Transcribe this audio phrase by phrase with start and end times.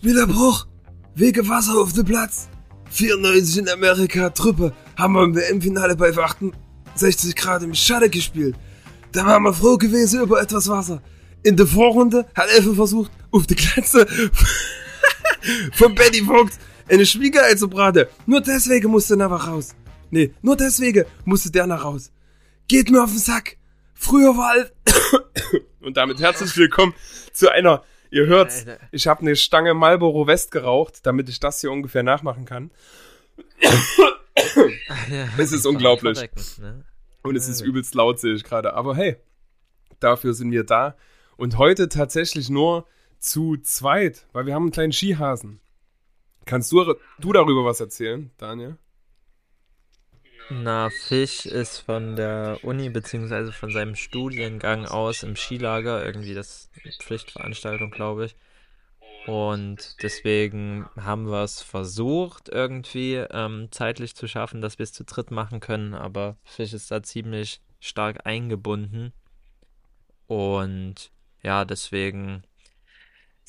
[0.00, 0.66] Spielerbruch.
[1.14, 2.48] Wege Wasser auf den Platz.
[2.90, 4.72] 94 in Amerika, Truppe.
[4.96, 8.56] Haben wir im WM-Finale bei 68 Grad im Schatten gespielt.
[9.12, 11.02] Da waren wir froh gewesen über etwas Wasser.
[11.42, 14.06] In der Vorrunde hat Elfe versucht, auf die Glatze
[15.74, 16.54] von Betty Vogt
[16.88, 18.06] eine Schwiegerei zu braten.
[18.24, 19.74] Nur deswegen musste er nach raus.
[20.10, 22.10] Nee, nur deswegen musste der nach raus.
[22.68, 23.58] Geht mir auf den Sack.
[23.92, 24.72] Früher war alles...
[25.82, 26.94] Und damit herzlich willkommen
[27.34, 31.70] zu einer Ihr hört's, ich habe eine Stange Marlboro West geraucht, damit ich das hier
[31.70, 32.70] ungefähr nachmachen kann.
[35.08, 36.28] ja, es ist unglaublich.
[36.58, 36.84] Ne?
[37.22, 38.74] Und es ist übelst laut, sehe ich gerade.
[38.74, 39.16] Aber hey,
[40.00, 40.96] dafür sind wir da.
[41.36, 42.86] Und heute tatsächlich nur
[43.18, 45.60] zu zweit, weil wir haben einen kleinen Skihasen.
[46.46, 48.76] Kannst du, du darüber was erzählen, Daniel?
[50.52, 56.70] Na, Fisch ist von der Uni beziehungsweise von seinem Studiengang aus im Skilager, irgendwie das
[56.98, 58.36] Pflichtveranstaltung, glaube ich.
[59.26, 65.04] Und deswegen haben wir es versucht, irgendwie ähm, zeitlich zu schaffen, dass wir es zu
[65.04, 69.12] dritt machen können, aber Fisch ist da ziemlich stark eingebunden.
[70.26, 71.12] Und
[71.42, 72.42] ja, deswegen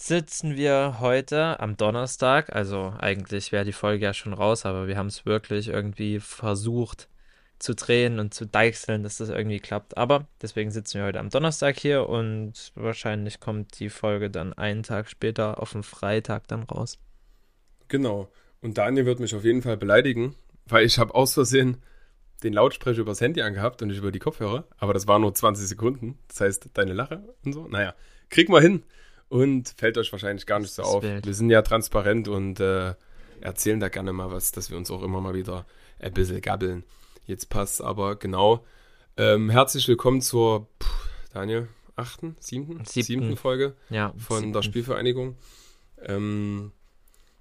[0.02, 2.56] sitzen wir heute am Donnerstag.
[2.56, 7.08] Also eigentlich wäre die Folge ja schon raus, aber wir haben es wirklich irgendwie versucht
[7.60, 9.98] zu drehen und zu deichseln, dass das irgendwie klappt.
[9.98, 14.82] Aber deswegen sitzen wir heute am Donnerstag hier und wahrscheinlich kommt die Folge dann einen
[14.82, 16.98] Tag später auf den Freitag dann raus.
[17.88, 18.32] Genau.
[18.62, 20.36] Und Daniel wird mich auf jeden Fall beleidigen,
[20.66, 21.78] weil ich habe aus Versehen
[22.42, 24.66] den Lautsprecher übers Handy angehabt und nicht über die Kopfhörer.
[24.78, 26.18] Aber das war nur 20 Sekunden.
[26.28, 27.68] Das heißt, deine Lache und so.
[27.68, 27.94] Naja,
[28.30, 28.84] krieg mal hin
[29.32, 31.02] und fällt euch wahrscheinlich gar nicht so auf.
[31.02, 31.26] Bild.
[31.26, 32.94] Wir sind ja transparent und äh,
[33.40, 35.66] erzählen da gerne mal was, dass wir uns auch immer mal wieder
[36.00, 36.84] ein bisschen gabbeln.
[37.26, 38.66] Jetzt passt aber genau.
[39.16, 44.54] Ähm, herzlich willkommen zur, pff, Daniel, achten, siebten, siebten, siebten Folge ja, von siebten.
[44.54, 45.38] der Spielvereinigung.
[46.04, 46.74] Ähm,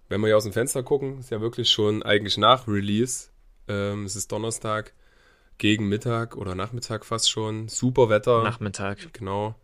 [0.08, 3.30] wenn wir hier aus dem Fenster gucken, ist ja wirklich schon eigentlich nach Release.
[3.66, 4.94] Ähm, es ist Donnerstag
[5.58, 7.66] gegen Mittag oder Nachmittag fast schon.
[7.66, 8.44] Super Wetter.
[8.44, 9.12] Nachmittag.
[9.12, 9.56] Genau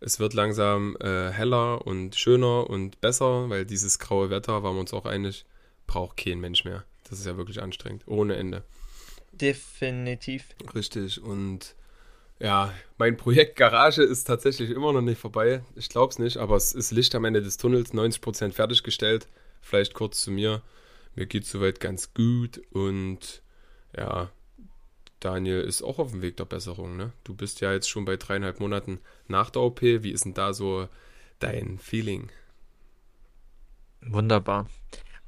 [0.00, 4.80] es wird langsam äh, heller und schöner und besser, weil dieses graue Wetter, waren wir
[4.80, 5.44] uns auch einig,
[5.86, 6.84] braucht kein Mensch mehr.
[7.08, 8.64] Das ist ja wirklich anstrengend, ohne Ende.
[9.32, 10.46] Definitiv.
[10.74, 11.22] Richtig.
[11.22, 11.74] Und
[12.38, 15.62] ja, mein Projekt Garage ist tatsächlich immer noch nicht vorbei.
[15.76, 19.28] Ich glaube es nicht, aber es ist Licht am Ende des Tunnels, 90% fertiggestellt.
[19.60, 20.62] Vielleicht kurz zu mir.
[21.14, 23.42] Mir geht soweit ganz gut und
[23.96, 24.30] ja,
[25.24, 26.98] Daniel ist auch auf dem Weg der Besserung.
[26.98, 27.12] Ne?
[27.24, 29.80] Du bist ja jetzt schon bei dreieinhalb Monaten nach der OP.
[29.80, 30.86] Wie ist denn da so
[31.38, 32.30] dein Feeling?
[34.02, 34.66] Wunderbar.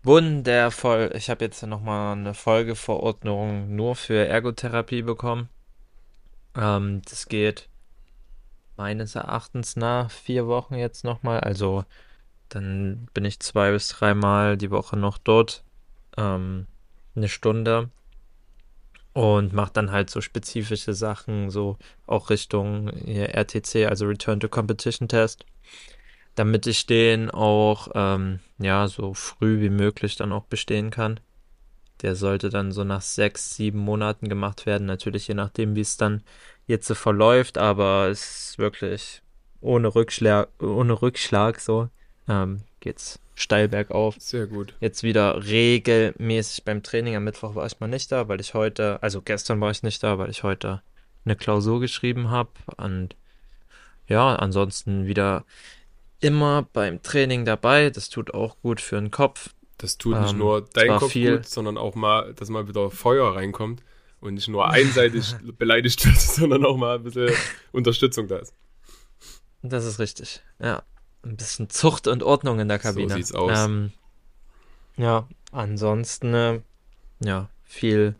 [0.03, 1.12] Wundervoll.
[1.15, 5.49] Ich habe jetzt nochmal eine Folgeverordnung nur für Ergotherapie bekommen.
[6.55, 7.71] Ähm, das geht
[8.77, 11.41] meines Erachtens nach vier Wochen jetzt nochmal.
[11.41, 11.87] Also
[12.51, 15.65] dann bin ich zwei bis dreimal die Woche noch dort.
[16.19, 16.67] Ähm,
[17.15, 17.89] eine Stunde
[19.16, 25.09] und macht dann halt so spezifische Sachen, so auch Richtung RTC, also Return to Competition
[25.09, 25.47] Test,
[26.34, 31.19] damit ich den auch ähm, ja so früh wie möglich dann auch bestehen kann.
[32.03, 35.97] Der sollte dann so nach sechs, sieben Monaten gemacht werden, natürlich je nachdem, wie es
[35.97, 36.22] dann
[36.66, 39.22] jetzt so verläuft, aber es ist wirklich
[39.62, 41.88] ohne Rückschlag, ohne Rückschlag so
[42.28, 44.16] ähm, geht's steil bergauf.
[44.19, 44.74] Sehr gut.
[44.80, 47.14] Jetzt wieder regelmäßig beim Training.
[47.14, 50.02] Am Mittwoch war ich mal nicht da, weil ich heute, also gestern war ich nicht
[50.02, 50.82] da, weil ich heute
[51.24, 52.50] eine Klausur geschrieben habe.
[52.78, 53.14] Und
[54.08, 55.44] ja, ansonsten wieder
[56.19, 57.91] immer beim Training dabei.
[57.91, 59.50] Das tut auch gut für den Kopf.
[59.76, 61.36] Das tut nicht ähm, nur dein Kopf viel.
[61.36, 63.82] gut, sondern auch mal, dass mal wieder Feuer reinkommt
[64.20, 67.30] und nicht nur einseitig beleidigt wird, sondern auch mal ein bisschen
[67.72, 68.54] Unterstützung da ist.
[69.60, 70.82] Das ist richtig, ja
[71.26, 73.10] ein bisschen Zucht und Ordnung in der Kabine.
[73.10, 73.59] So sieht's aus.
[73.66, 73.92] Ähm,
[74.97, 76.60] ja, ansonsten, äh,
[77.20, 78.14] ja, viel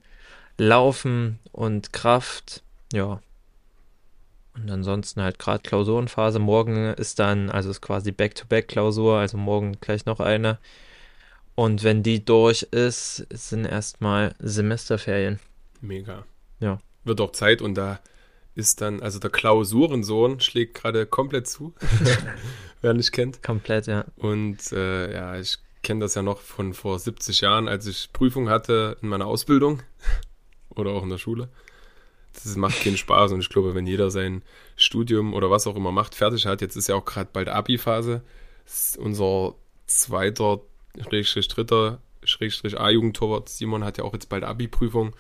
[0.59, 3.21] Laufen und Kraft, ja.
[4.55, 6.39] Und ansonsten halt gerade Klausurenphase.
[6.39, 10.59] Morgen ist dann, also ist quasi Back-to-Back-Klausur, also morgen gleich noch eine.
[11.55, 15.41] Und wenn die durch ist, sind erstmal Semesterferien.
[15.81, 16.25] Mega.
[16.61, 16.81] Ja.
[17.05, 18.01] Wird auch Zeit und da
[18.55, 21.75] ist dann, also der Klausurensohn schlägt gerade komplett zu.
[22.87, 23.43] wer nicht kennt.
[23.43, 24.05] Komplett, ja.
[24.17, 28.49] Und äh, ja, ich kenne das ja noch von vor 70 Jahren, als ich Prüfung
[28.49, 29.83] hatte in meiner Ausbildung
[30.71, 31.49] oder auch in der Schule.
[32.33, 34.43] Das macht keinen Spaß und ich glaube, wenn jeder sein
[34.77, 38.23] Studium oder was auch immer macht, fertig hat, jetzt ist ja auch gerade bald Abi-Phase,
[38.99, 39.55] unser
[39.87, 40.61] zweiter,
[41.09, 45.15] Schrägstrich dritter, Schrägstrich A-Jugendtorwart Simon hat ja auch jetzt bald Abi-Prüfung.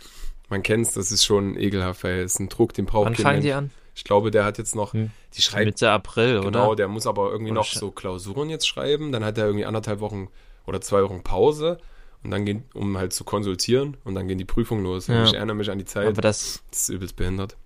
[0.48, 3.16] Man kennt es, das ist schon ekelhaft, weil es ist ein Druck, den braucht Wann
[3.16, 3.70] fangen die an?
[3.96, 5.10] Ich glaube, der hat jetzt noch, Hm.
[5.34, 6.76] die schreibt, Mitte April, genau, oder?
[6.76, 9.10] der muss aber irgendwie Oder noch so Klausuren jetzt schreiben.
[9.10, 10.28] Dann hat er irgendwie anderthalb Wochen
[10.66, 11.78] oder zwei Wochen Pause.
[12.22, 13.96] Und dann gehen, um halt zu konsultieren.
[14.04, 15.06] Und dann gehen die Prüfungen los.
[15.06, 15.24] Ja.
[15.24, 16.08] ich erinnere mich an die Zeit.
[16.08, 17.56] Aber das das ist übelst behindert.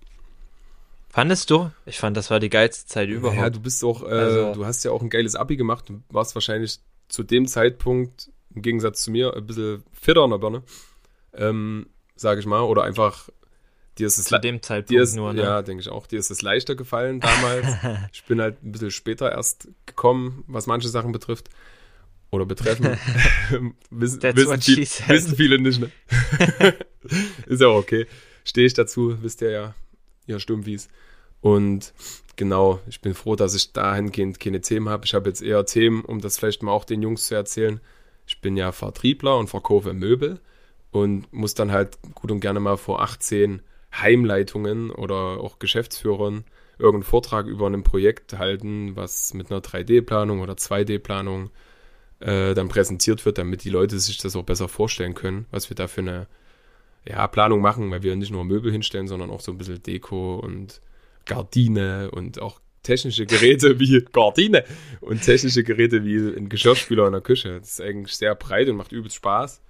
[1.09, 1.69] fandest du?
[1.85, 3.37] Ich fand, das war die geilste Zeit überhaupt.
[3.37, 5.89] Ja, du bist auch, äh, Also- du hast ja auch ein geiles Abi gemacht.
[5.89, 6.79] Du warst wahrscheinlich
[7.09, 10.63] zu dem Zeitpunkt, im Gegensatz zu mir, ein bisschen fitter in der Birne.
[11.33, 12.61] Ähm, sag ich mal.
[12.61, 13.29] Oder einfach,
[14.01, 15.43] dir ist es Zu dem Zeitpunkt ist, nur, ne?
[15.43, 16.07] Ja, denke ich auch.
[16.07, 17.67] Dir ist es leichter gefallen damals.
[18.13, 21.49] ich bin halt ein bisschen später erst gekommen, was manche Sachen betrifft.
[22.31, 22.85] Oder betreffen.
[23.89, 25.91] wissen, wissen, viel, wissen viele nicht, ne?
[27.45, 28.07] ist ja auch okay.
[28.45, 29.75] Stehe ich dazu, wisst ihr ja,
[30.27, 30.87] ihr Stummwies.
[31.41, 31.93] Und
[32.37, 35.05] genau, ich bin froh, dass ich dahingehend keine Themen habe.
[35.05, 37.81] Ich habe jetzt eher Themen, um das vielleicht mal auch den Jungs zu erzählen.
[38.25, 40.39] Ich bin ja Vertriebler und verkaufe Möbel
[40.91, 43.61] und muss dann halt gut und gerne mal vor 18
[43.93, 46.45] Heimleitungen oder auch Geschäftsführern
[46.79, 51.51] irgendeinen Vortrag über ein Projekt halten, was mit einer 3D-Planung oder 2D-Planung
[52.19, 55.75] äh, dann präsentiert wird, damit die Leute sich das auch besser vorstellen können, was wir
[55.75, 56.27] da für eine
[57.05, 60.37] ja, Planung machen, weil wir nicht nur Möbel hinstellen, sondern auch so ein bisschen Deko
[60.37, 60.81] und
[61.25, 64.63] Gardine und auch technische Geräte wie Gardine
[65.01, 67.59] und technische Geräte wie ein Geschirrspüler in der Küche.
[67.59, 69.61] Das ist eigentlich sehr breit und macht übelst Spaß.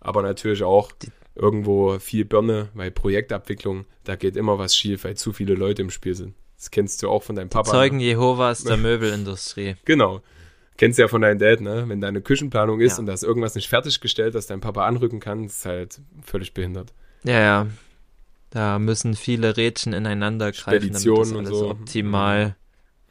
[0.00, 0.92] Aber natürlich auch
[1.34, 5.90] irgendwo viel Birne, weil Projektabwicklung, da geht immer was schief, weil zu viele Leute im
[5.90, 6.34] Spiel sind.
[6.56, 7.70] Das kennst du auch von deinem Papa.
[7.70, 8.04] Zeugen Ne?
[8.04, 9.76] Jehovas der Möbelindustrie.
[9.84, 10.22] Genau.
[10.76, 11.84] Kennst du ja von deinem Dad, ne?
[11.86, 12.98] Wenn deine Küchenplanung ist Ja.
[12.98, 16.92] und da ist irgendwas nicht fertiggestellt, dass dein Papa anrücken kann, ist halt völlig behindert.
[17.22, 17.66] Ja, ja.
[18.50, 21.70] Da müssen viele Rädchen ineinander greifen, damit das Speditionen alles so.
[21.70, 22.56] optimal,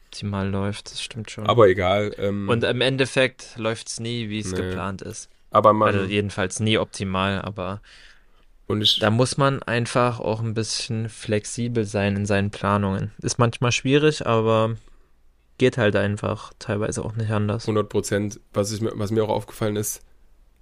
[0.06, 0.90] optimal läuft.
[0.90, 1.46] Das stimmt schon.
[1.46, 2.14] Aber egal.
[2.18, 4.56] Ähm, Und im Endeffekt läuft es nie, wie es Nee.
[4.62, 5.28] geplant ist.
[5.50, 7.80] aber man, Also jedenfalls nie optimal, aber
[8.74, 13.12] und da muss man einfach auch ein bisschen flexibel sein in seinen Planungen.
[13.22, 14.76] Ist manchmal schwierig, aber
[15.58, 17.64] geht halt einfach teilweise auch nicht anders.
[17.64, 20.02] 100 Prozent, was, ich, was mir auch aufgefallen ist,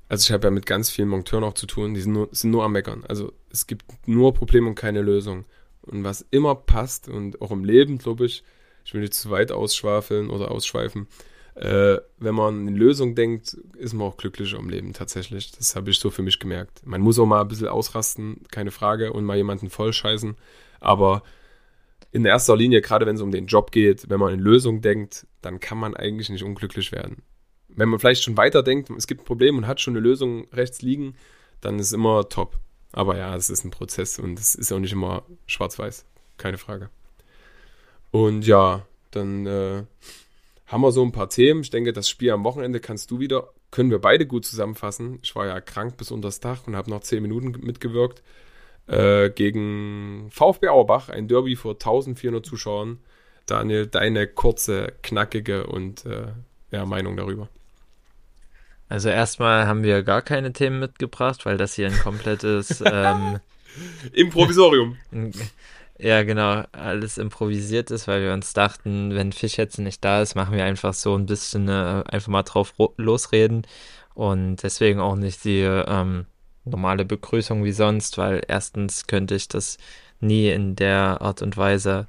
[0.08, 2.50] also ich habe ja mit ganz vielen Monteuren auch zu tun, die sind nur, sind
[2.50, 3.02] nur am Meckern.
[3.08, 5.46] Also es gibt nur Probleme und keine Lösung.
[5.80, 8.44] Und was immer passt und auch im Leben, glaube ich,
[8.84, 11.08] ich will nicht zu weit ausschwafeln oder ausschweifen,
[11.54, 15.52] äh, wenn man in Lösung denkt, ist man auch glücklicher im Leben tatsächlich.
[15.52, 16.80] Das habe ich so für mich gemerkt.
[16.86, 20.36] Man muss auch mal ein bisschen ausrasten, keine Frage, und mal jemanden vollscheißen.
[20.80, 21.22] Aber
[22.10, 25.26] in erster Linie, gerade wenn es um den Job geht, wenn man in Lösung denkt,
[25.40, 27.22] dann kann man eigentlich nicht unglücklich werden.
[27.68, 30.46] Wenn man vielleicht schon weiter denkt, es gibt ein Problem und hat schon eine Lösung
[30.52, 31.16] rechts liegen,
[31.60, 32.58] dann ist immer top.
[32.92, 36.04] Aber ja, es ist ein Prozess und es ist auch nicht immer schwarz-weiß.
[36.36, 36.90] Keine Frage.
[38.10, 39.84] Und ja, dann äh,
[40.72, 41.60] haben wir so ein paar Themen.
[41.60, 45.18] Ich denke, das Spiel am Wochenende kannst du wieder, können wir beide gut zusammenfassen.
[45.22, 48.22] Ich war ja krank bis unters Dach und habe noch zehn Minuten mitgewirkt.
[48.86, 52.98] Äh, gegen VfB Auerbach, ein Derby vor 1400 Zuschauern.
[53.44, 56.28] Daniel, deine kurze, knackige und äh,
[56.70, 57.48] ja, Meinung darüber.
[58.88, 63.40] Also erstmal haben wir gar keine Themen mitgebracht, weil das hier ein komplettes, ähm,
[64.12, 64.96] Improvisorium.
[65.12, 65.32] ein,
[66.02, 70.34] ja genau, alles improvisiert ist, weil wir uns dachten, wenn Fisch jetzt nicht da ist,
[70.34, 73.66] machen wir einfach so ein bisschen äh, einfach mal drauf losreden
[74.14, 76.26] und deswegen auch nicht die ähm,
[76.64, 79.78] normale Begrüßung wie sonst, weil erstens könnte ich das
[80.20, 82.08] nie in der Art und Weise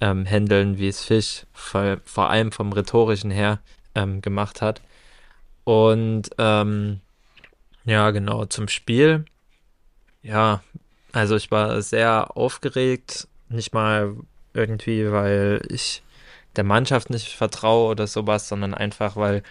[0.00, 3.60] ähm, handeln, wie es Fisch vor, vor allem vom rhetorischen her
[3.94, 4.80] ähm, gemacht hat.
[5.64, 7.00] Und ähm,
[7.84, 9.24] ja, genau, zum Spiel.
[10.22, 10.62] Ja,
[11.12, 14.16] also ich war sehr aufgeregt, nicht mal
[14.52, 16.02] irgendwie, weil ich
[16.56, 19.42] der Mannschaft nicht vertraue oder sowas, sondern einfach, weil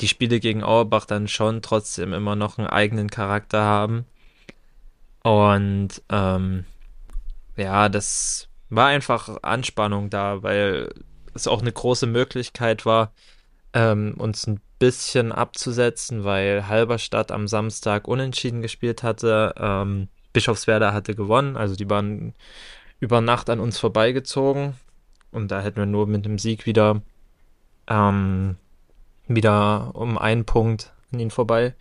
[0.00, 4.06] die Spiele gegen Auerbach dann schon trotzdem immer noch einen eigenen Charakter haben.
[5.22, 6.64] Und ähm,
[7.56, 10.92] ja, das war einfach Anspannung da, weil
[11.34, 13.12] es auch eine große Möglichkeit war,
[13.72, 19.54] ähm, uns ein bisschen abzusetzen, weil Halberstadt am Samstag unentschieden gespielt hatte.
[19.56, 22.34] Ähm, Bischofswerda hatte gewonnen, also die waren
[23.04, 24.74] über Nacht an uns vorbeigezogen
[25.30, 27.02] und da hätten wir nur mit dem Sieg wieder
[27.86, 28.56] ähm,
[29.28, 31.74] wieder um einen Punkt an ihnen vorbei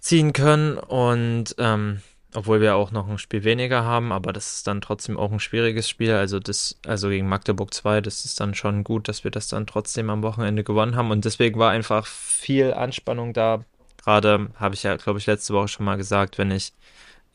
[0.00, 2.00] ziehen können und ähm,
[2.36, 5.40] obwohl wir auch noch ein Spiel weniger haben, aber das ist dann trotzdem auch ein
[5.40, 6.12] schwieriges Spiel.
[6.12, 9.66] Also das, also gegen Magdeburg 2, das ist dann schon gut, dass wir das dann
[9.66, 11.10] trotzdem am Wochenende gewonnen haben.
[11.10, 13.64] Und deswegen war einfach viel Anspannung da.
[13.96, 16.72] Gerade habe ich ja, glaube ich, letzte Woche schon mal gesagt, wenn ich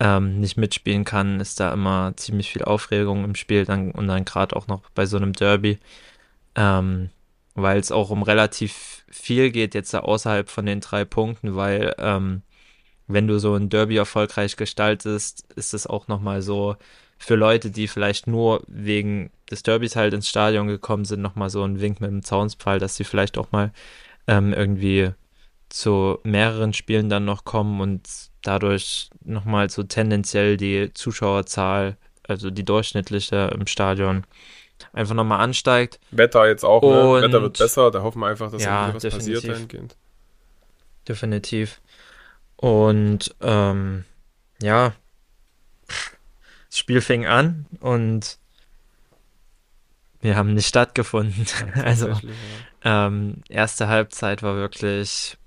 [0.02, 4.26] ähm, nicht mitspielen kann, ist da immer ziemlich viel Aufregung im Spiel dann, und dann
[4.26, 5.78] gerade auch noch bei so einem Derby.
[6.56, 7.12] Ähm,
[7.54, 11.94] weil es auch um relativ viel geht jetzt da außerhalb von den drei Punkten, weil
[12.00, 12.42] ähm,
[13.08, 16.78] wenn du so ein Derby erfolgreich gestaltest, ist es auch nochmal so
[17.20, 21.64] für Leute, die vielleicht nur wegen des Derbys halt ins Stadion gekommen sind, nochmal so
[21.64, 23.72] ein Wink mit dem Zaunspfahl, dass sie vielleicht auch mal
[24.28, 25.12] ähm, irgendwie
[25.70, 32.64] zu mehreren Spielen dann noch kommen und dadurch nochmal so tendenziell die Zuschauerzahl, also die
[32.66, 34.24] durchschnittliche im Stadion,
[34.94, 36.00] einfach nochmal ansteigt.
[36.12, 37.28] Wetter jetzt auch, Und- ne?
[37.28, 39.34] Wetter wird besser, da hoffen wir einfach, dass Ja, irgendwie was definitiv.
[39.36, 39.96] passiert dahingehend.
[41.08, 41.82] Definitiv.
[42.58, 44.06] Und ähm,
[44.62, 44.94] ja,
[45.88, 48.38] das Spiel fing an und
[50.22, 51.46] wir haben nicht stattgefunden.
[51.84, 52.20] Also ja.
[53.08, 55.38] ähm, erste Halbzeit war wirklich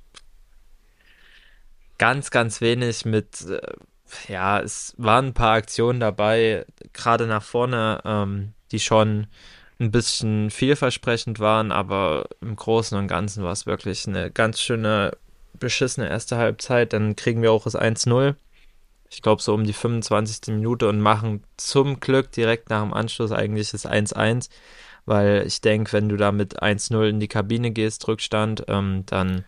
[1.99, 3.61] ganz, ganz wenig mit, äh,
[4.29, 9.27] ja, es waren ein paar Aktionen dabei, gerade nach vorne, ähm, die schon
[9.81, 15.13] ein bisschen vielversprechend waren, aber im Großen und Ganzen war es wirklich eine ganz schöne,
[15.59, 16.93] beschissene erste Halbzeit.
[16.93, 18.37] Dann kriegen wir auch das 1-0.
[19.11, 20.55] Ich glaube, so um die 25.
[20.55, 24.49] Minute und machen zum Glück direkt nach dem Anschluss eigentlich das 1-1
[25.07, 29.45] weil ich denke, wenn du da mit 1-0 in die Kabine gehst, Rückstand, ähm, dann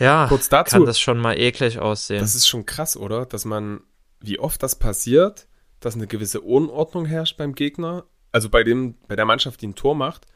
[0.00, 0.72] ja, Kurz dazu.
[0.76, 2.20] kann das schon mal eklig aussehen.
[2.20, 3.26] Das ist schon krass, oder?
[3.26, 3.80] Dass man,
[4.20, 5.46] wie oft das passiert,
[5.78, 9.74] dass eine gewisse Unordnung herrscht beim Gegner, also bei dem, bei der Mannschaft, die ein
[9.74, 10.26] Tor macht,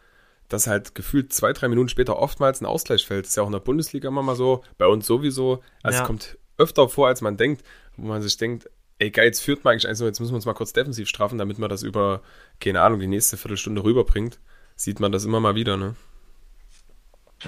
[0.49, 3.25] dass halt gefühlt zwei, drei Minuten später oftmals ein Ausgleich fällt.
[3.25, 5.63] Das ist ja auch in der Bundesliga immer mal so, bei uns sowieso.
[5.83, 6.03] Also Ja.
[6.03, 7.65] es kommt öfter vor, als man denkt,
[7.97, 8.69] wo man sich denkt,
[8.99, 11.39] ey geil, jetzt führt man eigentlich eins, jetzt müssen wir uns mal kurz defensiv strafen,
[11.39, 12.23] damit man das über,
[12.61, 14.39] keine Ahnung, die nächste Viertelstunde rüberbringt.
[14.77, 15.95] Sieht man das immer mal wieder, ne?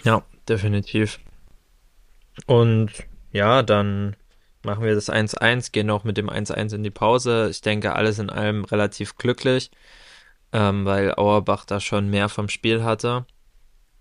[0.04, 1.18] Ja, definitiv.
[2.47, 2.90] Und
[3.33, 4.16] ja, dann
[4.62, 7.49] machen wir das 1-1, gehen auch mit dem 1-1 in die Pause.
[7.50, 9.71] Ich denke, alles in allem relativ glücklich,
[10.52, 13.25] ähm, weil Auerbach da schon mehr vom Spiel hatte.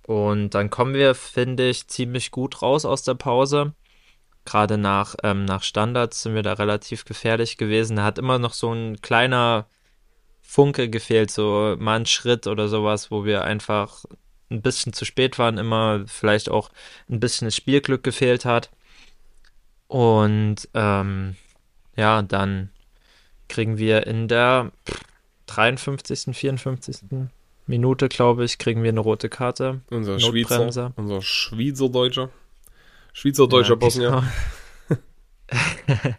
[0.07, 3.73] Und dann kommen wir, finde ich, ziemlich gut raus aus der Pause.
[4.45, 7.95] Gerade nach, ähm, nach Standards sind wir da relativ gefährlich gewesen.
[7.95, 9.67] Da hat immer noch so ein kleiner
[10.41, 14.05] Funke gefehlt, so mal ein Schritt oder sowas, wo wir einfach
[14.49, 16.69] ein bisschen zu spät waren, immer vielleicht auch
[17.09, 18.69] ein bisschen das Spielglück gefehlt hat.
[19.87, 21.35] Und ähm,
[21.95, 22.69] ja, dann
[23.47, 24.71] kriegen wir in der
[25.47, 26.97] 53., 54.
[27.67, 29.81] Minute, glaube ich, kriegen wir eine rote Karte.
[29.89, 30.19] Unser.
[30.19, 32.29] Schweizer, unser Schweizerdeutscher,
[33.13, 34.23] Schweizerdeutscher Ja, Bosnier.
[34.89, 34.95] genau.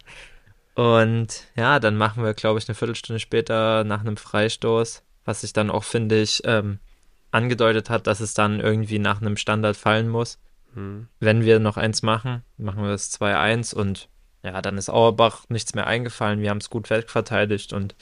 [0.75, 5.53] Und ja, dann machen wir, glaube ich, eine Viertelstunde später nach einem Freistoß, was sich
[5.53, 6.81] dann auch, finde ich, ähm,
[7.37, 10.39] angedeutet hat, dass es dann irgendwie nach einem Standard fallen muss.
[10.75, 11.09] Hm.
[11.21, 14.09] Wenn wir noch eins machen, machen wir das 2-1 und
[14.43, 16.41] ja, dann ist Auerbach nichts mehr eingefallen.
[16.41, 17.95] Wir haben es gut wegverteidigt und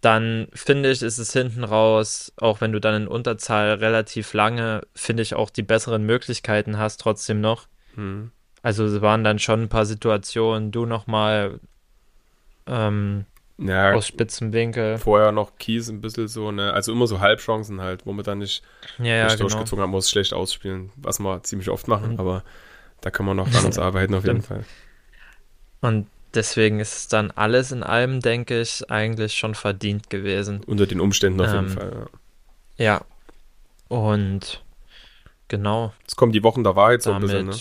[0.00, 4.82] dann finde ich, ist es hinten raus, auch wenn du dann in Unterzahl relativ lange,
[4.94, 7.66] finde ich, auch die besseren Möglichkeiten hast, trotzdem noch.
[7.96, 8.30] Hm.
[8.62, 11.60] Also es waren dann schon ein paar Situationen, du nochmal
[12.66, 13.26] ähm,
[13.60, 14.98] Ja, aus spitzem Winkel.
[14.98, 18.38] vorher noch Kies ein bisschen so, ne, also immer so Halbchancen halt, wo man dann
[18.38, 18.62] nicht,
[18.98, 19.48] Ja, ja, nicht genau.
[19.48, 22.42] durchgezogen hat, muss schlecht ausspielen, was wir ziemlich oft machen, Und- aber
[23.02, 24.64] da kann man noch an uns arbeiten auf jeden Fall.
[25.80, 30.62] Und deswegen ist es dann alles in allem, denke ich, eigentlich schon verdient gewesen.
[30.66, 32.06] Unter den Umständen auf jeden Ähm, Fall.
[32.76, 32.84] Ja.
[32.84, 33.04] Ja.
[33.88, 34.62] Und
[35.48, 37.56] genau, Es kommen die Wochen der Wahrheit so ein bisschen, ne?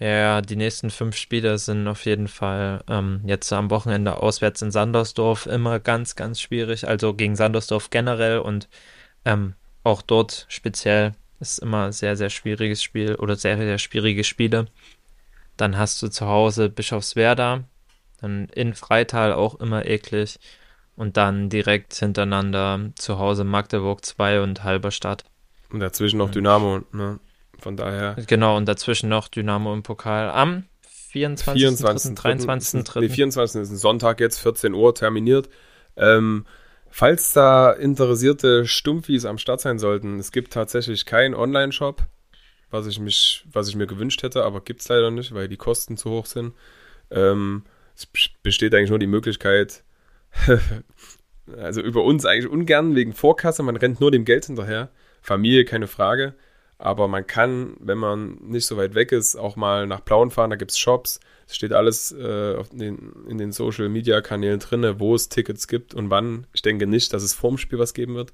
[0.00, 4.70] Ja, die nächsten fünf Spiele sind auf jeden Fall ähm, jetzt am Wochenende auswärts in
[4.70, 6.86] Sandersdorf immer ganz, ganz schwierig.
[6.86, 8.68] Also gegen Sandersdorf generell und
[9.24, 14.22] ähm, auch dort speziell ist immer ein sehr, sehr schwieriges Spiel oder sehr, sehr schwierige
[14.22, 14.66] Spiele.
[15.56, 17.64] Dann hast du zu Hause Bischofswerda,
[18.20, 20.38] dann in Freital auch immer eklig
[20.94, 25.24] und dann direkt hintereinander zu Hause Magdeburg 2 und Halberstadt.
[25.70, 26.30] Und dazwischen noch.
[26.30, 27.18] Dynamo, ne?
[27.60, 28.16] Von daher.
[28.26, 30.64] Genau, und dazwischen noch Dynamo im Pokal am
[31.10, 31.60] 24.
[31.62, 32.14] 24.
[32.14, 32.80] 23.
[32.80, 33.62] Ist ein- Nee, 24.
[33.62, 35.48] ist ein Sonntag jetzt, 14 Uhr terminiert.
[35.96, 36.46] Ähm,
[36.90, 42.02] falls da interessierte Stumpfis am Start sein sollten, es gibt tatsächlich keinen Online-Shop,
[42.70, 45.56] was ich mich, was ich mir gewünscht hätte, aber gibt es leider nicht, weil die
[45.56, 46.54] Kosten zu hoch sind.
[47.10, 47.64] Ähm,
[47.96, 49.82] es bes- besteht eigentlich nur die Möglichkeit,
[51.56, 54.90] also über uns eigentlich ungern wegen Vorkasse, man rennt nur dem Geld hinterher.
[55.22, 56.34] Familie, keine Frage.
[56.78, 60.50] Aber man kann, wenn man nicht so weit weg ist, auch mal nach Plauen fahren.
[60.50, 61.18] Da gibt es Shops.
[61.48, 65.94] Es steht alles äh, den, in den Social Media Kanälen drin, wo es Tickets gibt
[65.94, 66.46] und wann.
[66.52, 68.32] Ich denke nicht, dass es vorm Spiel was geben wird,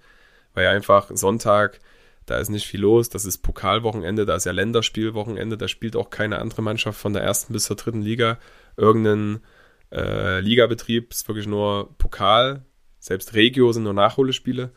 [0.52, 1.80] weil einfach Sonntag,
[2.26, 3.08] da ist nicht viel los.
[3.08, 5.56] Das ist Pokalwochenende, da ist ja Länderspielwochenende.
[5.56, 8.38] Da spielt auch keine andere Mannschaft von der ersten bis zur dritten Liga
[8.76, 9.40] irgendeinen
[9.90, 11.12] äh, Ligabetrieb.
[11.12, 12.66] Ist wirklich nur Pokal.
[12.98, 14.70] Selbst Regio sind nur Nachholespiele.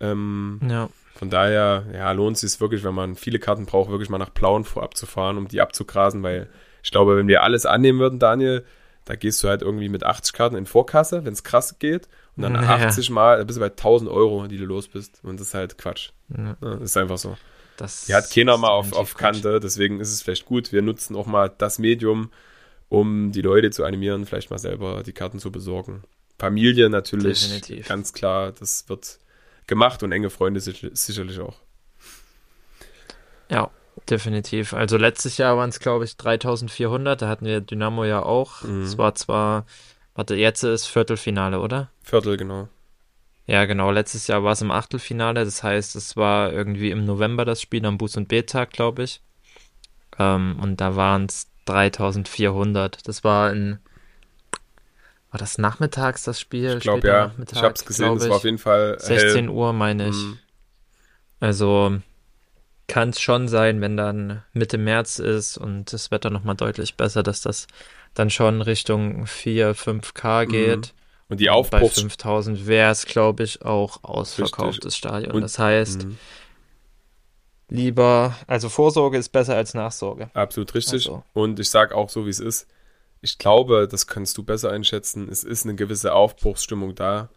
[0.00, 4.10] Ähm, Ja, von daher, ja, lohnt es sich wirklich, wenn man viele Karten braucht, wirklich
[4.10, 6.48] mal nach Plauen vorab zu fahren, um die abzugrasen, weil
[6.82, 8.62] Ich glaube, wenn wir alles annehmen würden, Daniel,
[9.06, 12.08] da gehst du halt irgendwie mit 80 Karten in Vorkasse, wenn es krass geht.
[12.36, 12.60] Und dann Ja.
[12.76, 15.20] 80 Mal, da bist du bei 1000 Euro, die du los bist.
[15.22, 16.10] Und das ist halt Quatsch.
[16.28, 17.38] Ja, Ja, ist einfach so.
[17.78, 19.42] das Die hat keiner mal auf, auf Quatsch.
[19.42, 20.72] Kante, deswegen ist es vielleicht gut.
[20.72, 22.30] Wir nutzen auch mal das Medium,
[22.90, 26.02] um die Leute zu animieren, vielleicht mal selber die Karten zu besorgen.
[26.38, 27.88] Familie natürlich, Definitiv.
[27.88, 29.18] ganz klar, das wird
[29.66, 31.56] gemacht und enge Freunde sicher- sicherlich auch.
[33.50, 33.70] Ja,
[34.08, 34.72] definitiv.
[34.74, 37.20] Also letztes Jahr waren es, glaube ich, 3400.
[37.20, 38.62] Da hatten wir Dynamo ja auch.
[38.62, 38.82] Mhm.
[38.82, 39.66] Es war zwar,
[40.14, 41.90] warte, jetzt ist Viertelfinale, oder?
[42.02, 42.68] Viertel, genau.
[43.46, 43.90] Ja, genau.
[43.90, 45.44] Letztes Jahr war es im Achtelfinale.
[45.44, 49.20] Das heißt, es war irgendwie im November das Spiel am Buß- und B-Tag, glaube ich.
[50.18, 53.06] Ähm, und da waren es 3400.
[53.06, 53.78] Das war in.
[55.34, 56.74] War das nachmittags das Spiel?
[56.76, 59.48] Ich glaube ja, Nachmittag, ich habe es gesehen, es war auf jeden Fall 16 hell.
[59.48, 60.14] Uhr, meine ich.
[60.14, 60.38] Mhm.
[61.40, 61.96] Also
[62.86, 67.24] kann es schon sein, wenn dann Mitte März ist und das Wetter nochmal deutlich besser,
[67.24, 67.66] dass das
[68.14, 70.48] dann schon Richtung 4, 5K Mhm.
[70.52, 70.94] geht.
[71.28, 71.98] Und die Bei Aufbruchs...
[71.98, 75.32] 5000 wäre es, glaube ich, auch ausverkauftes Stadion.
[75.32, 76.16] Und- das heißt, Mhm.
[77.70, 80.30] lieber, also Vorsorge ist besser als Nachsorge.
[80.34, 80.92] Absolut richtig.
[81.08, 81.24] Also.
[81.32, 82.68] Und ich sage auch so, wie es ist.
[83.24, 85.28] Ich glaube, das kannst du besser einschätzen.
[85.30, 87.30] Es ist eine gewisse Aufbruchsstimmung da.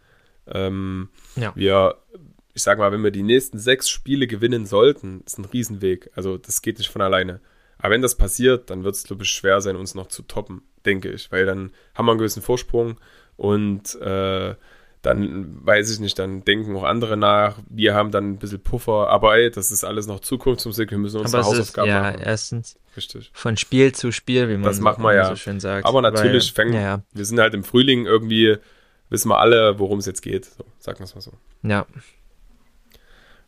[0.46, 1.52] Ähm, Ja.
[1.56, 1.96] Wir,
[2.52, 6.10] ich sag mal, wenn wir die nächsten sechs Spiele gewinnen sollten, ist ein Riesenweg.
[6.14, 7.40] Also das geht nicht von alleine.
[7.78, 10.60] Aber wenn das passiert, dann wird es, glaube ich, schwer sein, uns noch zu toppen,
[10.84, 11.32] denke ich.
[11.32, 13.00] Weil dann haben wir einen gewissen Vorsprung
[13.36, 14.54] und äh,
[15.02, 17.56] dann weiß ich nicht, dann denken auch andere nach.
[17.68, 20.90] Wir haben dann ein bisschen Puffer, aber ey, das ist alles noch Zukunftsmusik.
[20.90, 22.20] Wir müssen unsere Hausaufgaben ja, machen.
[22.20, 23.30] erstens Richtig.
[23.32, 25.28] von Spiel zu Spiel, wie man Das wir immer ja.
[25.28, 25.86] so schön sagt.
[25.86, 28.56] Aber natürlich Weil, fängt, ja, ja, wir sind halt im Frühling irgendwie,
[29.08, 30.46] wissen wir alle, worum es jetzt geht.
[30.46, 31.32] So, sagen wir es mal so.
[31.62, 31.86] ja,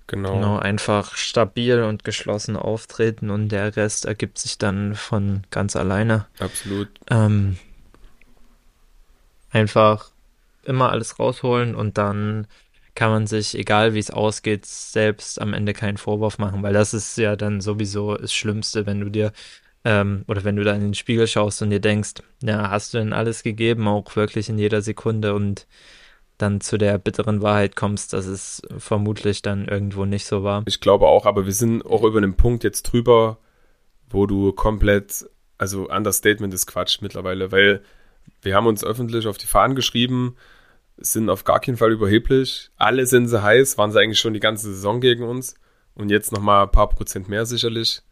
[0.06, 0.34] Genau.
[0.34, 6.26] genau, einfach stabil und geschlossen auftreten und der Rest ergibt sich dann von ganz alleine.
[6.40, 6.88] Absolut.
[7.08, 7.58] Ähm,
[9.52, 10.10] einfach
[10.70, 12.46] immer alles rausholen und dann
[12.94, 16.94] kann man sich, egal wie es ausgeht, selbst am Ende keinen Vorwurf machen, weil das
[16.94, 19.32] ist ja dann sowieso das Schlimmste, wenn du dir
[19.84, 22.98] ähm, oder wenn du da in den Spiegel schaust und dir denkst, ja, hast du
[22.98, 25.66] denn alles gegeben, auch wirklich in jeder Sekunde und
[26.38, 30.62] dann zu der bitteren Wahrheit kommst, dass es vermutlich dann irgendwo nicht so war.
[30.66, 33.38] Ich glaube auch, aber wir sind auch über den Punkt jetzt drüber,
[34.08, 35.26] wo du komplett,
[35.58, 37.82] also Understatement ist Quatsch mittlerweile, weil
[38.42, 40.36] wir haben uns öffentlich auf die Fahnen geschrieben,
[41.00, 42.70] sind auf gar keinen Fall überheblich.
[42.76, 45.54] Alle sind sie heiß, waren sie eigentlich schon die ganze Saison gegen uns.
[45.94, 48.02] Und jetzt nochmal ein paar Prozent mehr sicherlich.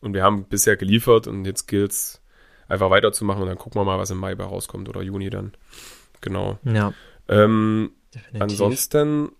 [0.00, 2.20] Und wir haben bisher geliefert und jetzt gilt es
[2.68, 5.52] einfach weiterzumachen und dann gucken wir mal, was im Mai bei rauskommt oder Juni dann.
[6.20, 6.58] Genau.
[6.64, 6.92] Ja,
[7.28, 7.92] Ähm.
[8.38, 9.32] Ansonsten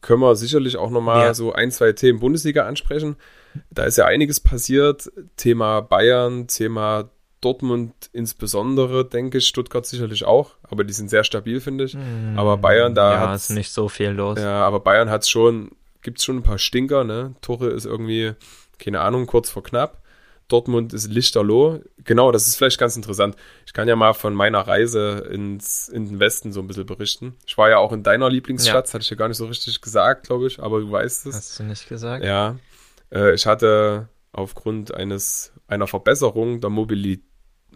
[0.00, 1.34] können wir sicherlich auch nochmal Ja.
[1.34, 3.16] so ein, zwei Themen Bundesliga ansprechen.
[3.70, 5.10] Da ist ja einiges passiert.
[5.36, 9.46] Thema Bayern, Thema Dortmund insbesondere, denke ich.
[9.46, 10.52] Stuttgart sicherlich auch.
[10.62, 11.96] Aber die sind sehr stabil, finde ich.
[12.36, 14.38] aber Bayern, da ja, ist nicht so viel los.
[14.38, 15.70] Ja, aber Bayern hat schon,
[16.02, 17.34] gibt es schon ein paar Stinker, ne?
[17.40, 18.32] Tore ist irgendwie,
[18.78, 20.02] keine Ahnung, kurz vor knapp.
[20.48, 21.80] Dortmund ist lichterloh.
[22.04, 23.36] Genau, das ist vielleicht ganz interessant.
[23.66, 27.36] Ich kann ja mal von meiner Reise ins, in den Westen so ein bisschen berichten.
[27.46, 29.80] Ich war ja auch in deiner Lieblingsstadt, das hatte ich dir gar nicht so richtig
[29.80, 31.36] gesagt, glaube ich, aber du weißt es.
[31.36, 32.24] Hast du nicht gesagt?
[32.24, 32.56] Ja,
[33.12, 37.22] äh, ich hatte aufgrund eines einer Verbesserung der Mobili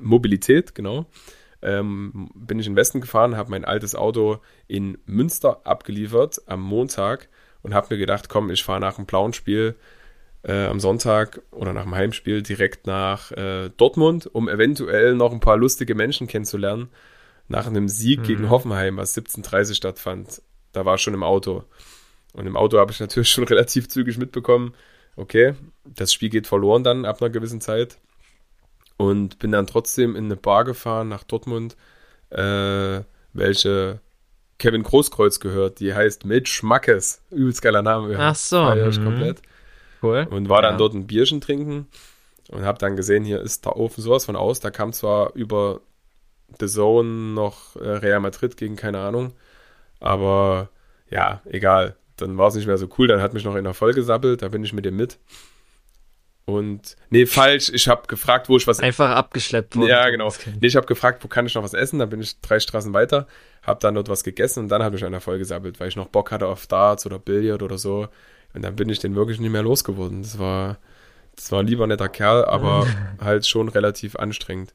[0.03, 1.07] Mobilität, genau,
[1.63, 6.61] ähm, bin ich in den Westen gefahren, habe mein altes Auto in Münster abgeliefert am
[6.61, 7.29] Montag
[7.63, 9.77] und habe mir gedacht, komm, ich fahre nach dem blauen Spiel
[10.43, 15.41] äh, am Sonntag oder nach dem Heimspiel direkt nach äh, Dortmund, um eventuell noch ein
[15.41, 16.89] paar lustige Menschen kennenzulernen.
[17.49, 18.25] Nach einem Sieg Mhm.
[18.25, 20.43] gegen Hoffenheim, was 17.30 stattfand.
[20.73, 21.65] Da war ich schon im Auto.
[22.33, 24.75] Und im Auto habe ich natürlich schon relativ zügig mitbekommen,
[25.17, 27.99] okay, das Spiel geht verloren dann ab einer gewissen Zeit.
[28.97, 31.77] Und bin dann trotzdem in eine Bar gefahren nach Dortmund,
[32.31, 33.01] äh,
[33.33, 34.01] welche
[34.59, 35.81] Kevin Großkreuz gehört.
[35.81, 37.21] Die heißt Mit Schmackes.
[37.31, 38.17] Übelst geiler Name.
[38.19, 39.05] Ach so, mhm.
[39.05, 39.43] komplett.
[40.03, 40.27] Cool.
[40.31, 40.79] Und war dann Ja.
[40.79, 41.87] dort ein Bierchen trinken
[42.49, 44.61] und habe dann gesehen, hier ist der Ofen sowas von aus.
[44.61, 45.81] Da kam zwar über
[46.61, 49.33] The Zone noch äh, Real Madrid gegen keine Ahnung,
[50.01, 50.69] aber
[51.11, 51.97] ja, egal.
[52.17, 53.07] Dann war es nicht mehr so cool.
[53.09, 54.43] Dann hat mich noch in der Folge gesappelt.
[54.43, 55.19] Da bin ich mit dem mit.
[56.45, 57.71] Und nee, falsch.
[57.73, 59.89] Ich habe gefragt, wo ich was Einfach abgeschleppt worden.
[59.89, 60.33] ja, genau.
[60.61, 61.99] Nee, ich habe gefragt, wo kann ich noch was essen?
[61.99, 63.29] Dann bin ich drei Straßen weiter,
[63.63, 66.09] habe dann dort was gegessen und dann habe ich einer voll gesammelt, weil ich noch
[66.09, 68.09] Bock hatte auf Darts oder Billard oder so.
[68.55, 70.23] Und dann bin ich den wirklich nicht mehr losgeworden.
[70.23, 70.79] Das war,
[71.37, 72.87] das war ein lieber netter Kerl, aber
[73.21, 74.75] halt schon relativ anstrengend.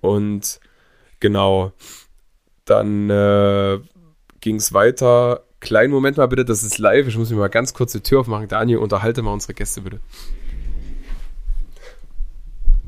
[0.00, 0.60] Und
[1.18, 1.72] genau,
[2.64, 3.80] dann äh,
[4.40, 5.42] ging es weiter.
[5.58, 7.08] Kleinen Moment mal bitte, das ist live.
[7.08, 8.48] Ich muss mir mal ganz kurz die Tür aufmachen.
[8.48, 10.00] Daniel, unterhalte mal unsere Gäste bitte.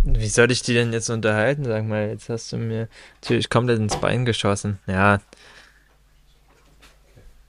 [0.04, 1.64] Wie soll ich die denn jetzt unterhalten?
[1.64, 2.88] Sag mal, jetzt hast du mir
[3.20, 4.78] natürlich komplett ins Bein geschossen.
[4.86, 5.20] Ja,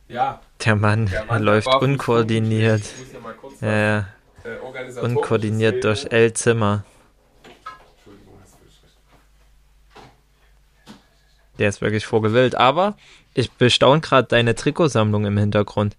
[0.07, 2.83] Ja, der Mann, der er Mann läuft unkoordiniert.
[3.61, 4.07] Ja Ja,
[4.43, 6.85] äh, unkoordiniert durch L Zimmer.
[11.59, 12.55] Der ist wirklich vorgewillt.
[12.55, 12.95] Aber
[13.33, 15.95] ich bestaune gerade deine Trikotsammlung im Hintergrund.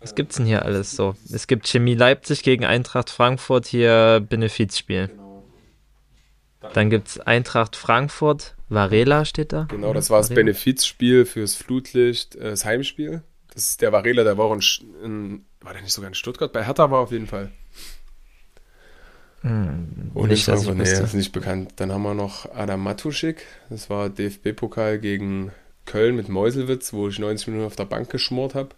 [0.00, 1.16] Was gibt's denn hier alles so?
[1.32, 5.08] Es gibt Chemie Leipzig gegen Eintracht Frankfurt hier Benefizspiel.
[5.08, 5.27] Genau.
[6.74, 9.64] Dann gibt's Eintracht Frankfurt, Varela steht da.
[9.70, 10.46] Genau, das war das Varela?
[10.46, 13.22] Benefizspiel fürs Flutlicht, äh, das Heimspiel.
[13.54, 14.62] Das ist der Varela, der war auch in,
[15.04, 16.52] in war der nicht sogar in Stuttgart?
[16.52, 17.50] Bei Hertha war auf jeden Fall.
[19.42, 21.74] Hm, Und nicht, Frankfurt, nee, ist nicht bekannt.
[21.76, 23.44] Dann haben wir noch Adam Matuschik.
[23.70, 25.52] Das war DFB-Pokal gegen
[25.86, 28.70] Köln mit Meuselwitz, wo ich 90 Minuten auf der Bank geschmort habe.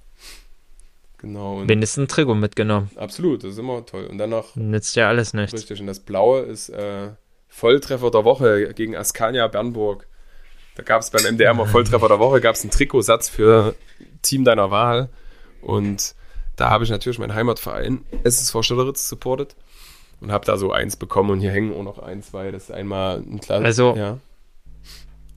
[1.19, 2.91] Genau, und Wenigstens ein Trikot mitgenommen.
[2.97, 4.05] absolut, das ist immer toll.
[4.07, 5.53] Und dann noch, Nützt ja alles nichts.
[5.55, 7.09] richtig, und das Blaue ist äh,
[7.51, 10.07] Volltreffer der Woche gegen Askania Bernburg.
[10.77, 13.75] Da gab es beim MDR mal Volltreffer der Woche, gab es einen Trikotsatz für
[14.23, 15.11] Team deiner Wahl.
[15.61, 16.15] Und
[16.57, 19.57] da habe ich natürlich meinen Heimatverein SSV Stotteritz supportet
[20.21, 21.31] und habe da so eins bekommen.
[21.31, 22.51] Und hier hängen auch noch ein, zwei.
[22.51, 23.67] Das ist einmal ein kleines.
[23.67, 24.19] Also- ja.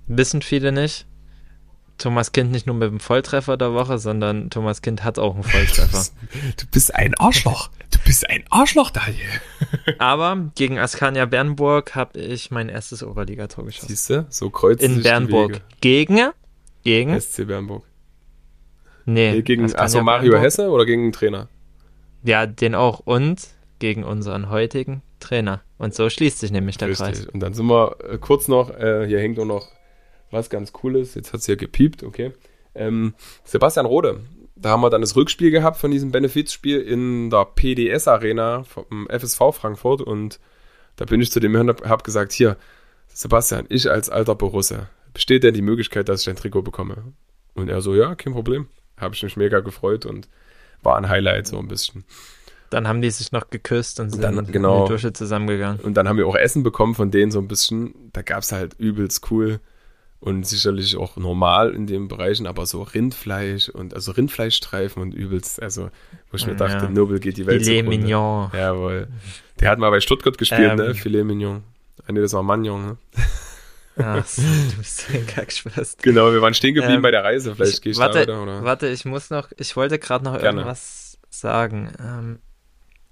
[0.07, 1.05] Wissen viele nicht.
[1.97, 5.43] Thomas Kind nicht nur mit dem Volltreffer der Woche, sondern Thomas Kind hat auch einen
[5.43, 6.05] Volltreffer.
[6.57, 7.69] Du bist ein Arschloch.
[7.91, 9.29] Du bist ein Arschloch, Daniel.
[9.99, 13.87] Aber gegen Askania Bernburg habe ich mein erstes Oberligator geschossen.
[13.87, 14.25] Siehst du?
[14.29, 15.61] So kreuzen In Bernburg.
[15.81, 16.31] Gegen?
[16.83, 17.19] Gegen?
[17.19, 17.83] SC Bernburg.
[19.05, 19.33] Nee.
[19.33, 20.45] Nee, gegen Askania achso, Mario Bernburg.
[20.45, 21.47] Hesse oder gegen den Trainer?
[22.23, 22.99] Ja, den auch.
[22.99, 23.47] Und
[23.79, 25.61] gegen unseren heutigen Trainer.
[25.77, 27.17] Und so schließt sich nämlich der Kreis.
[27.19, 27.33] Richtig.
[27.33, 29.67] Und dann sind wir äh, kurz noch, äh, hier hängt auch noch
[30.33, 31.15] was ganz Cooles.
[31.15, 32.33] Jetzt hat es hier gepiept, okay.
[32.75, 33.13] Ähm,
[33.45, 34.19] Sebastian Rode.
[34.55, 39.51] Da haben wir dann das Rückspiel gehabt von diesem Benefizspiel in der PDS-Arena vom FSV
[39.53, 40.01] Frankfurt.
[40.01, 40.39] Und
[40.95, 42.57] da bin ich zu dem hin und habe gesagt, hier,
[43.07, 47.13] Sebastian, ich als alter Borusse, besteht denn die Möglichkeit, dass ich ein Trikot bekomme?
[47.55, 48.67] Und er so, ja, kein Problem.
[48.97, 50.27] Habe ich mich mega gefreut und
[50.81, 52.03] war ein Highlight so ein bisschen.
[52.69, 54.79] Dann haben die sich noch geküsst und sind Dann- genau.
[54.79, 55.79] in die Dusche zusammengegangen.
[55.81, 57.93] Und dann haben wir auch Essen bekommen von denen so ein bisschen.
[58.13, 59.59] Da gab es halt übelst cool
[60.23, 65.61] und sicherlich auch normal in den Bereichen, aber so Rindfleisch und also Rindfleischstreifen und übelst,
[65.61, 65.89] also
[66.31, 66.57] wo ich mir Ja.
[66.59, 67.97] dachte, Nobel geht die Welt Filet zugrunde.
[68.05, 68.51] Mignon.
[68.53, 69.07] Jawohl.
[69.59, 70.77] Der hat mal bei Stuttgart gespielt, Ähm.
[70.77, 70.95] ne?
[70.95, 71.63] Filet Mignon.
[72.07, 72.97] Ah, nee, das war Magnon, ne?
[73.97, 76.01] Ach, du bist so ein Kackschwest.
[76.01, 77.53] Genau, wir waren stehen geblieben Ähm, bei der Reise.
[77.55, 78.63] Vielleicht ich- gehe ich warte, da oder?
[78.63, 80.61] Warte, ich muss noch, ich wollte gerade noch Gerne.
[80.61, 81.91] irgendwas sagen.
[81.99, 82.39] Ähm,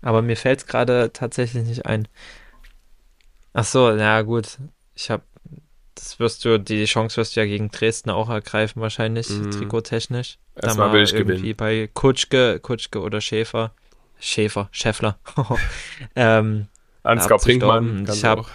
[0.01, 2.07] aber mir fällt es gerade tatsächlich nicht ein.
[3.53, 4.57] Ach so, ja gut.
[4.95, 5.23] Ich habe,
[5.95, 9.51] das wirst du, die Chance wirst du ja gegen Dresden auch ergreifen wahrscheinlich, Mhm.
[9.51, 10.37] trikottechnisch.
[10.55, 11.55] Da Erstmal mal will ich irgendwie gewinnen.
[11.57, 13.73] bei Kutschke, Kutschke oder Schäfer.
[14.19, 15.17] Schäfer, Schäffler.
[16.15, 16.67] ähm,
[17.03, 17.39] Ansgar.
[17.39, 18.07] Brinkmann.
[18.11, 18.47] Ich auch.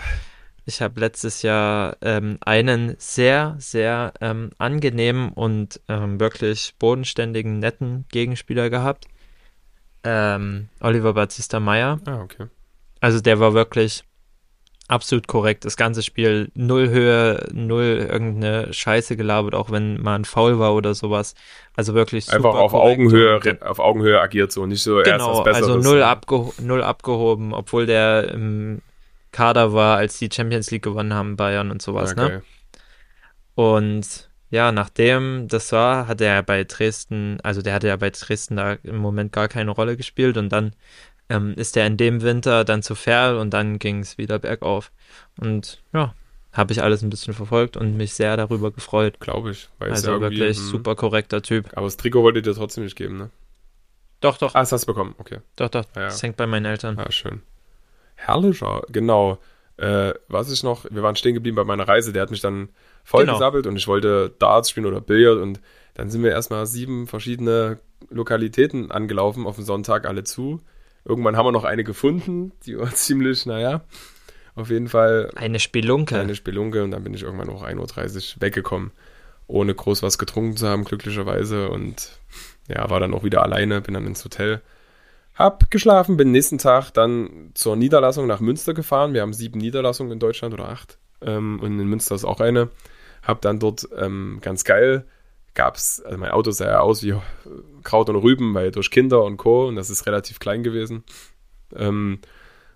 [0.65, 8.05] ich habe letztes Jahr ähm, einen sehr, sehr ähm, angenehmen und ähm, wirklich bodenständigen, netten
[8.11, 9.07] Gegenspieler gehabt.
[10.05, 11.99] Ähm, Oliver Battista Meyer.
[12.07, 12.47] Ah, okay.
[13.01, 14.05] Also der war wirklich
[14.89, 15.65] absolut korrekt.
[15.65, 20.75] Das ganze Spiel null Höhe, null irgendeine Scheiße gelabert, auch wenn mal ein Foul war
[20.75, 21.35] oder sowas.
[21.75, 25.43] Also wirklich Einfach auf korrekt Augenhöhe, und- auf Augenhöhe agiert so, nicht so erst Genau,
[25.43, 25.69] Besseres.
[25.69, 28.81] also null, abgeho null abgehoben, obwohl der im
[29.33, 32.29] Kader war, als die Champions League gewonnen haben, Bayern und sowas, okay.
[32.29, 32.43] ne?
[33.55, 38.57] Und ja, nachdem das war, hat er bei Dresden, also der hatte ja bei Dresden
[38.57, 40.73] da im Moment gar keine Rolle gespielt und dann
[41.29, 44.93] ähm, ist er in dem Winter dann zu Ferl und dann ging es wieder bergauf.
[45.41, 46.15] Und ja,
[46.53, 49.21] habe ich alles ein bisschen verfolgt und mich sehr darüber gefreut.
[49.21, 49.69] Glaube ich.
[49.79, 50.65] Weil es Also wirklich hm.
[50.65, 51.69] super korrekter Typ.
[51.75, 53.31] Aber das Trikot wollte ich dir trotzdem nicht geben, ne?
[54.21, 55.41] Doch, doch, Ah, das hast du bekommen, okay.
[55.57, 55.85] doch, doch.
[55.95, 56.07] Ja, ja.
[56.09, 56.99] Das hängt bei meinen Eltern.
[56.99, 57.43] Ah, schön.
[58.15, 59.39] Herrlicher, genau.
[59.77, 62.71] Äh, was ich noch, wir waren stehen geblieben bei meiner Reise, der hat mich dann
[63.05, 65.61] vollgesabbelt und ich wollte Darts spielen oder Billard und
[65.95, 70.63] dann sind wir erstmal sieben verschiedene Lokalitäten angelaufen, auf den Sonntag alle zu.
[71.07, 73.83] Irgendwann haben wir noch eine gefunden, die war ziemlich, naja,
[74.57, 76.19] auf jeden Fall Eine Spelunke.
[76.19, 78.91] eine Spelunke und dann bin ich irgendwann auch 1.30 Uhr weggekommen,
[79.47, 81.69] ohne groß was getrunken zu haben, glücklicherweise.
[81.69, 82.19] Und
[82.69, 84.63] ja, war dann auch wieder alleine, bin dann ins Hotel.
[85.35, 89.13] Hab geschlafen, bin nächsten Tag dann zur Niederlassung nach Münster gefahren.
[89.15, 90.99] Wir haben sieben Niederlassungen in Deutschland oder acht.
[91.21, 92.71] Ähm, und in Münster ist auch eine.
[93.23, 95.05] Hab dann dort ähm, ganz geil
[95.57, 97.21] gab's, also mein Auto sah ja aus wie äh,
[97.83, 99.67] Kraut und Rüben, weil durch Kinder und Co.
[99.67, 101.03] und das ist relativ klein gewesen.
[101.75, 102.21] Ähm,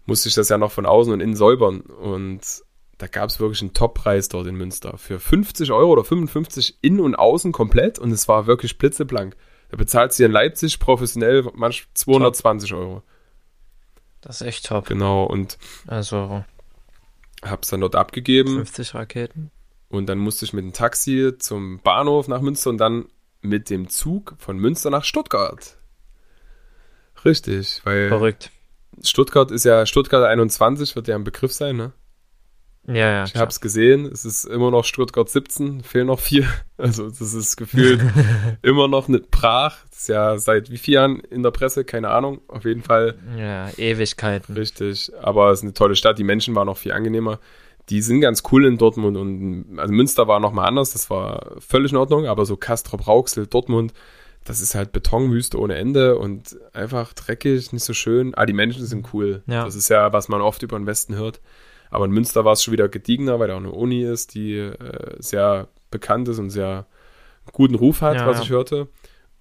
[0.06, 1.80] musste ich das ja noch von außen und innen säubern.
[1.82, 2.40] Und
[2.98, 4.98] da gab es wirklich einen Top-Preis dort in Münster.
[4.98, 9.36] Für 50 Euro oder 55 innen und außen komplett und es war wirklich blitzeblank.
[9.70, 13.02] Da bezahlt sie in Leipzig professionell manch 220 Euro.
[14.20, 14.86] Das ist echt top.
[14.86, 15.24] Genau.
[15.24, 16.44] Und Also,
[17.42, 19.50] hab's dann dort abgegeben 50 Raketen.
[19.90, 23.06] Und dann musste ich mit dem Taxi zum Bahnhof nach Münster und dann
[23.42, 25.76] mit dem Zug von Münster nach Stuttgart.
[27.24, 28.50] Richtig, weil Verrückt.
[29.02, 31.92] Stuttgart ist ja, Stuttgart 21 wird ja ein Begriff sein, ne?
[32.86, 33.24] Ja, ja.
[33.24, 36.46] Ich hab's gesehen, es ist immer noch Stuttgart 17, fehlen noch vier.
[36.78, 38.00] Also das ist gefühlt
[38.62, 39.76] immer noch nicht brach.
[39.90, 42.40] Das ist ja seit wie vielen Jahren in der Presse, keine Ahnung.
[42.48, 44.54] Auf jeden Fall Ja, Ewigkeiten.
[44.54, 45.12] richtig.
[45.20, 47.38] Aber es ist eine tolle Stadt, die Menschen waren noch viel angenehmer.
[47.88, 51.90] Die sind ganz cool in Dortmund und also Münster war nochmal anders, das war völlig
[51.92, 53.92] in Ordnung, aber so Castrop Rauxel, Dortmund,
[54.44, 58.32] das ist halt Betonwüste ohne Ende und einfach dreckig, nicht so schön.
[58.36, 59.42] Ah, die Menschen sind cool.
[59.46, 59.64] Ja.
[59.64, 61.40] Das ist ja, was man oft über den Westen hört.
[61.90, 64.54] Aber in Münster war es schon wieder gediegener, weil da auch eine Uni ist, die
[64.56, 66.86] äh, sehr bekannt ist und sehr
[67.52, 68.44] guten Ruf hat, Ja, was ja.
[68.44, 68.88] ich hörte.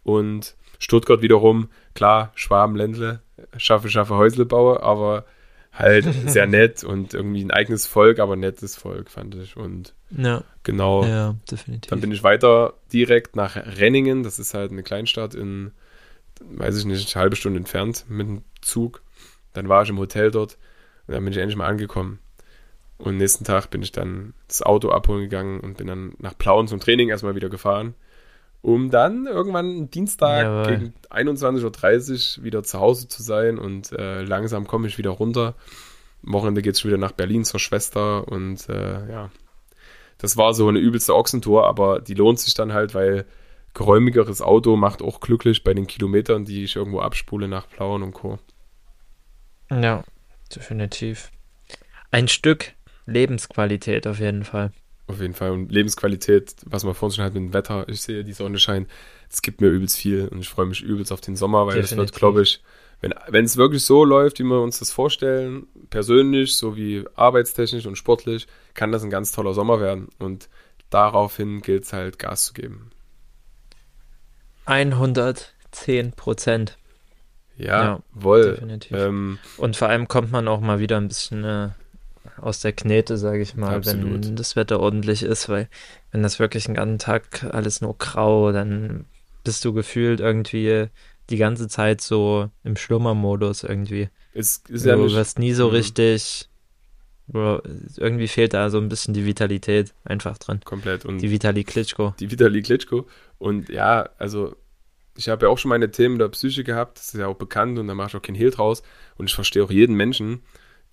[0.04, 3.22] Und Stuttgart wiederum, klar, Schwaben, Ländle,
[3.58, 5.26] schaffe, schaffe Häusle baue, aber
[5.74, 9.58] halt sehr nett und irgendwie ein eigenes Volk, aber nettes Volk, fand ich.
[9.58, 11.90] Und Ja, genau, ja, definitiv.
[11.90, 15.72] dann bin ich weiter direkt nach Renningen, das ist halt eine Kleinstadt in,
[16.42, 19.02] weiß ich nicht, eine halbe Stunde entfernt mit dem Zug.
[19.54, 20.58] Dann war ich im Hotel dort
[21.08, 22.20] und dann bin ich endlich mal angekommen.
[22.98, 26.68] Und nächsten Tag bin ich dann das Auto abholen gegangen und bin dann nach Plauen
[26.68, 27.96] zum Training erstmal wieder gefahren,
[28.62, 30.68] um dann irgendwann Dienstag Jawohl.
[30.68, 35.56] gegen 21.30 Uhr wieder zu Hause zu sein und äh, langsam komme ich wieder runter.
[36.26, 39.32] Am Wochenende geht es wieder nach Berlin zur Schwester und äh, ja,
[40.18, 43.26] das war so eine übelste Ochsentour, aber die lohnt sich dann halt, weil
[43.74, 48.14] geräumigeres Auto macht auch glücklich bei den Kilometern, die ich irgendwo abspule nach Plauen und
[48.14, 48.40] Co.
[49.72, 50.04] Ja,
[50.54, 51.32] definitiv.
[52.12, 52.74] Ein Stück
[53.06, 54.72] Lebensqualität auf jeden Fall.
[55.10, 55.52] Auf jeden Fall.
[55.52, 58.88] Und Lebensqualität, was man vorhin schon hat mit dem Wetter, ich sehe die Sonne scheint,
[59.30, 61.96] es gibt mir übelst viel und ich freue mich übelst auf den Sommer, weil es
[61.96, 62.62] wird, glaube ich,
[63.02, 67.96] wenn wenn es wirklich so läuft, wie wir uns das vorstellen, persönlich sowie arbeitstechnisch und
[67.98, 68.46] sportlich,
[68.76, 70.10] kann das ein ganz toller Sommer werden.
[70.20, 70.48] Und
[70.90, 72.92] daraufhin gilt es halt Gas zu geben.
[74.66, 76.78] 110 Prozent.
[77.58, 78.52] Ja, Ja, wohl.
[78.52, 78.96] definitiv.
[78.96, 81.70] Ähm, Und vor allem kommt man auch mal wieder ein bisschen äh,
[82.38, 84.26] aus der Knete, sage ich mal, Absolut.
[84.26, 85.68] wenn das Wetter ordentlich ist, weil
[86.12, 89.06] wenn das wirklich einen ganzen Tag alles nur grau, dann
[89.44, 90.88] bist du gefühlt irgendwie
[91.30, 94.10] die ganze Zeit so im Schlummermodus irgendwie.
[94.34, 95.74] es ist ja du wirst nie so Mhm.
[95.76, 96.50] richtig,
[97.28, 97.62] Bro,
[97.98, 100.62] irgendwie fehlt da so ein bisschen die Vitalität einfach drin.
[100.66, 101.06] komplett.
[101.06, 102.16] Und Die Vitali Klitschko.
[102.20, 103.08] die Vitali Klitschko.
[103.38, 104.56] Und ja, also
[105.16, 107.78] ich habe ja auch schon meine Themen der Psyche gehabt, das ist ja auch bekannt
[107.78, 108.82] und da mache ich auch kein Hehl draus.
[109.18, 110.42] Und ich verstehe auch jeden Menschen,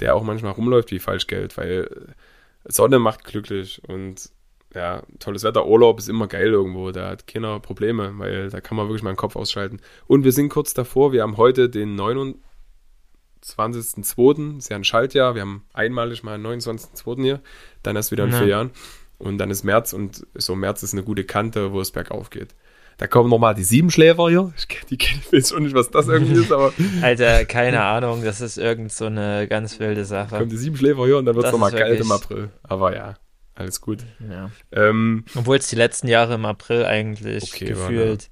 [0.01, 4.31] der auch manchmal rumläuft wie Falschgeld, weil äh, Sonne macht glücklich und
[4.75, 8.77] ja, tolles Wetter, Urlaub ist immer geil irgendwo, da hat keiner Probleme, weil da kann
[8.77, 9.81] man wirklich mal den Kopf ausschalten.
[10.07, 15.43] Und wir sind kurz davor, wir haben heute den 29.02., ist ja ein Schaltjahr, wir
[15.43, 17.23] haben einmalig mal einen 29.02.
[17.23, 17.41] hier,
[17.83, 18.39] dann erst wieder in Ja.
[18.39, 18.71] vier Jahren.
[19.19, 22.55] Und dann ist März und so März ist eine gute Kante, wo es bergauf geht.
[22.99, 24.53] Da kommen nochmal die Siebenschläfer hier.
[24.57, 28.41] Ich, die ich weiß schon nicht, was das irgendwie ist, aber Alter, keine Ahnung, das
[28.41, 30.37] ist irgend so eine ganz wilde Sache.
[30.37, 32.51] kommen die Siebenschläfer hier und dann wird es nochmal kalt im April.
[32.63, 33.15] Aber ja,
[33.55, 33.99] alles gut.
[34.31, 34.51] Ja.
[34.73, 38.31] Ähm, Obwohl es die letzten Jahre im April eigentlich Okay war, gefühlt,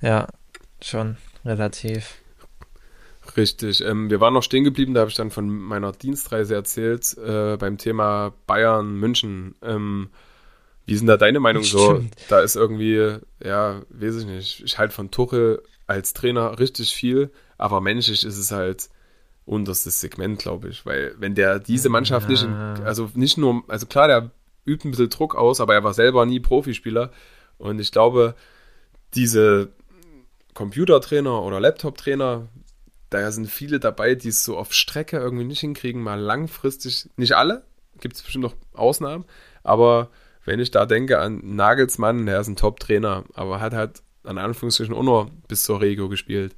[0.00, 0.28] ja,
[0.80, 2.14] schon relativ.
[3.36, 3.82] Richtig.
[3.82, 7.56] Ähm, wir waren noch stehen geblieben, da habe ich dann von meiner Dienstreise erzählt, äh,
[7.56, 9.54] beim Thema Bayern, München.
[9.62, 10.10] Ähm,
[10.86, 11.94] wie sind da deine Meinung so?
[11.96, 12.14] Stimmt.
[12.28, 14.62] Da ist irgendwie, ja, weiß ich nicht.
[14.64, 18.88] Ich halte von Tuchel als Trainer richtig viel, aber menschlich ist es halt
[19.46, 20.84] unterstes Segment, glaube ich.
[20.86, 22.74] Weil wenn der diese Mannschaft nicht, in, Ja.
[22.84, 24.30] also nicht nur, also klar, der
[24.66, 27.12] übt ein bisschen Druck aus, aber er war selber nie Profispieler.
[27.58, 28.34] Und ich glaube,
[29.14, 29.68] diese
[30.54, 32.48] Computertrainer oder Laptop-Trainer,
[33.10, 37.32] da sind viele dabei, die es so auf Strecke irgendwie nicht hinkriegen, mal langfristig, nicht
[37.36, 37.64] alle,
[38.00, 39.24] gibt es bestimmt noch Ausnahmen,
[39.62, 40.10] aber
[40.44, 44.94] wenn ich da denke an Nagelsmann, der ist ein Top-Trainer, aber hat halt an Anführungsstrichen
[44.94, 46.54] auch nur bis zur Regio gespielt.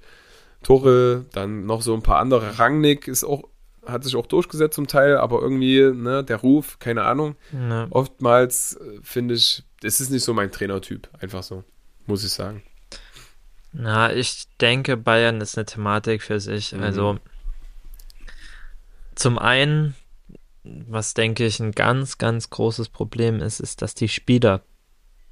[0.62, 2.58] Tuchel, dann noch so ein paar andere.
[2.58, 3.44] Rangnick ist auch,
[3.86, 7.36] hat sich auch durchgesetzt zum Teil, aber irgendwie, ne, der Ruf, keine Ahnung.
[7.52, 7.86] Ne.
[7.90, 11.62] Oftmals äh, finde ich, es ist nicht so mein Trainertyp, einfach so,
[12.06, 12.62] muss ich sagen.
[13.72, 16.72] Na, ich denke, Bayern ist eine Thematik für sich.
[16.72, 16.82] Mhm.
[16.82, 17.18] Also
[19.14, 19.94] zum einen,
[20.86, 24.62] was denke ich ein ganz, ganz großes Problem ist, ist, dass die Spieler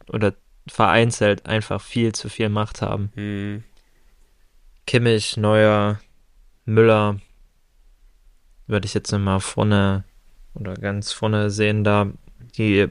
[0.09, 0.35] oder
[0.67, 3.11] vereinzelt einfach viel zu viel Macht haben.
[3.15, 3.65] Hm,
[4.87, 6.01] Kimmich, Neuer,
[6.65, 7.19] Müller,
[8.67, 10.05] würde ich jetzt mal vorne
[10.55, 12.11] oder ganz vorne sehen da,
[12.57, 12.89] die,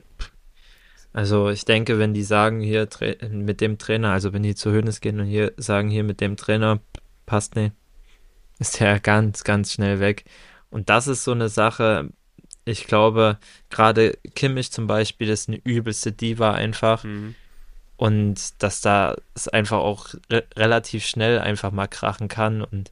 [1.13, 2.87] also ich denke, wenn die sagen hier
[3.29, 6.35] mit dem Trainer, also wenn die zu Hönes gehen und hier sagen hier mit dem
[6.35, 6.79] Trainer
[7.25, 7.73] passt nicht,
[8.59, 10.25] ist der ganz, ganz schnell weg.
[10.69, 12.09] Und das ist so eine Sache,
[12.65, 13.37] ich glaube,
[13.69, 17.03] gerade Kimmich zum Beispiel ist eine übelste Diva einfach.
[17.03, 17.35] Mhm.
[17.97, 22.61] Und dass da es einfach auch re relativ schnell einfach mal krachen kann.
[22.61, 22.91] Und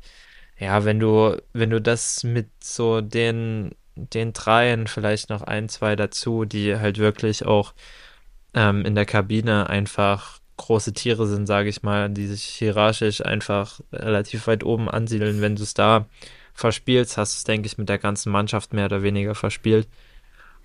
[0.60, 5.96] ja, wenn du, wenn du das mit so den, den dreien, vielleicht noch ein, zwei
[5.96, 7.74] dazu, die halt wirklich auch
[8.54, 13.80] ähm, in der Kabine einfach große Tiere sind, sage ich mal, die sich hierarchisch einfach
[13.92, 15.42] relativ weit oben ansiedeln.
[15.42, 16.06] Wenn du es da
[16.54, 19.88] verspielst, hast du es, denke ich, mit der ganzen Mannschaft mehr oder weniger verspielt.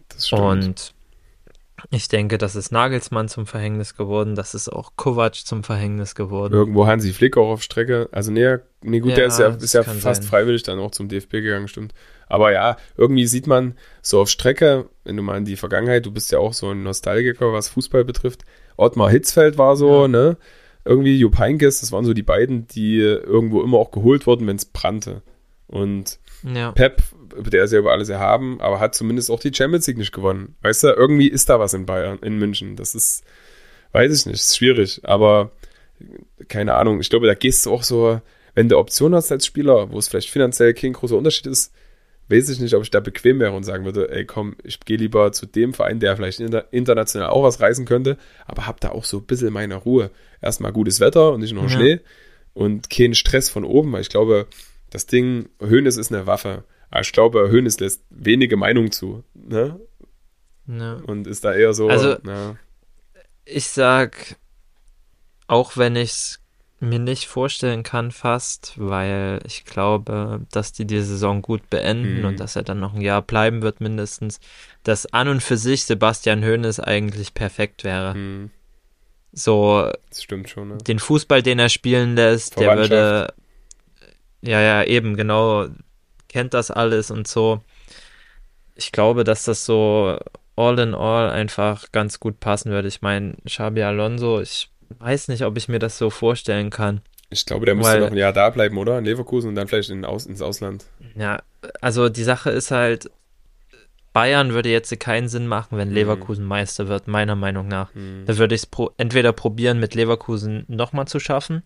[0.08, 0.40] Das stimmt.
[0.42, 0.94] Und
[1.90, 6.54] ich denke, das ist Nagelsmann zum Verhängnis geworden, das ist auch Kovac zum Verhängnis geworden.
[6.54, 8.08] Irgendwo Hansi Flick auch auf Strecke.
[8.12, 10.28] Also nee, nee gut, Ja, der ist ja, ist ja fast sein.
[10.30, 11.92] freiwillig dann auch zum DFB gegangen, stimmt.
[12.28, 16.10] Aber ja, irgendwie sieht man so auf Strecke, wenn du mal in die Vergangenheit, du
[16.12, 18.44] bist ja auch so ein Nostalgiker, was Fußball betrifft.
[18.76, 20.08] Ottmar Hitzfeld war so, Ja.
[20.08, 20.36] ne?
[20.84, 24.56] Irgendwie Jupp Heynckes, das waren so die beiden, die irgendwo immer auch geholt wurden, wenn
[24.56, 25.20] es brannte.
[25.66, 27.02] Und Ja, Pep,
[27.50, 30.56] der ist ja über alles erhaben, aber hat zumindest auch die Champions League nicht gewonnen.
[30.62, 32.76] Weißt du, irgendwie ist da was in Bayern, in München.
[32.76, 33.24] Das ist,
[33.92, 35.50] weiß ich nicht, ist schwierig, aber
[36.48, 37.00] keine Ahnung.
[37.00, 38.20] Ich glaube, da gehst du auch so,
[38.54, 41.72] wenn du Option hast als Spieler, wo es vielleicht finanziell kein großer Unterschied ist,
[42.28, 44.96] weiß ich nicht, ob ich da bequem wäre und sagen würde, ey komm, ich gehe
[44.96, 48.90] lieber zu dem Verein, der vielleicht inter international auch was reißen könnte, aber hab da
[48.90, 50.10] auch so ein bisschen meine Ruhe.
[50.42, 51.68] Erstmal gutes Wetter und nicht nur Ja.
[51.70, 52.00] Schnee
[52.52, 54.46] und kein Stress von oben, weil ich glaube,
[54.96, 56.64] das Ding, Hönes ist eine Waffe.
[56.90, 59.78] Aber ich glaube, Hönes lässt wenige Meinung zu, ne?
[60.66, 60.94] ja.
[61.06, 62.56] Und ist da eher so, Also- na,
[63.44, 64.36] Ich sag,
[65.46, 66.40] auch wenn ich es
[66.80, 72.24] mir nicht vorstellen kann fast, weil ich glaube, dass die die Saison gut beenden Mhm.
[72.26, 74.40] und dass er dann noch ein Jahr bleiben wird mindestens,
[74.82, 78.14] dass an und für sich Sebastian Hoeneß eigentlich perfekt wäre.
[78.14, 78.50] hm,
[79.32, 80.78] So das stimmt schon, ne?
[80.78, 83.34] den Fußball, den er spielen lässt, der würde
[84.46, 85.66] ja, ja, eben genau
[86.28, 87.60] kennt das alles und so.
[88.74, 90.18] Ich glaube, dass das so
[90.56, 92.88] all in all einfach ganz gut passen würde.
[92.88, 97.00] Ich meine, Xabi Alonso, ich weiß nicht, ob ich mir das so vorstellen kann.
[97.30, 98.98] Ich glaube, der müsste Weil- noch ein Jahr da bleiben, oder?
[98.98, 100.84] In Leverkusen und dann vielleicht in, Aus, ins Ausland.
[101.16, 101.42] Ja,
[101.80, 103.10] also die Sache ist halt,
[104.12, 105.94] Bayern würde jetzt keinen Sinn machen, wenn Mhm.
[105.94, 107.92] Leverkusen Meister wird, meiner Meinung nach.
[107.94, 108.24] Hm.
[108.26, 111.62] Da würde ich es pro entweder probieren, mit Leverkusen nochmal zu schaffen,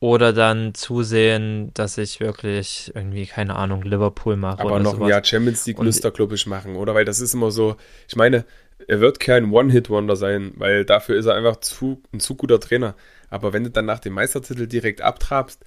[0.00, 4.98] oder dann zusehen, dass ich wirklich irgendwie, keine Ahnung, Liverpool mache Aber oder noch ein
[4.98, 5.10] sowas.
[5.10, 6.94] Jahr Champions League er, ich, machen, oder?
[6.94, 8.44] Weil das ist immer so, ich meine,
[8.86, 12.94] er wird kein One-Hit-Wonder sein, weil dafür ist er einfach zu, ein zu guter Trainer.
[13.28, 15.64] Aber wenn du dann nach dem Meistertitel direkt abtrabst,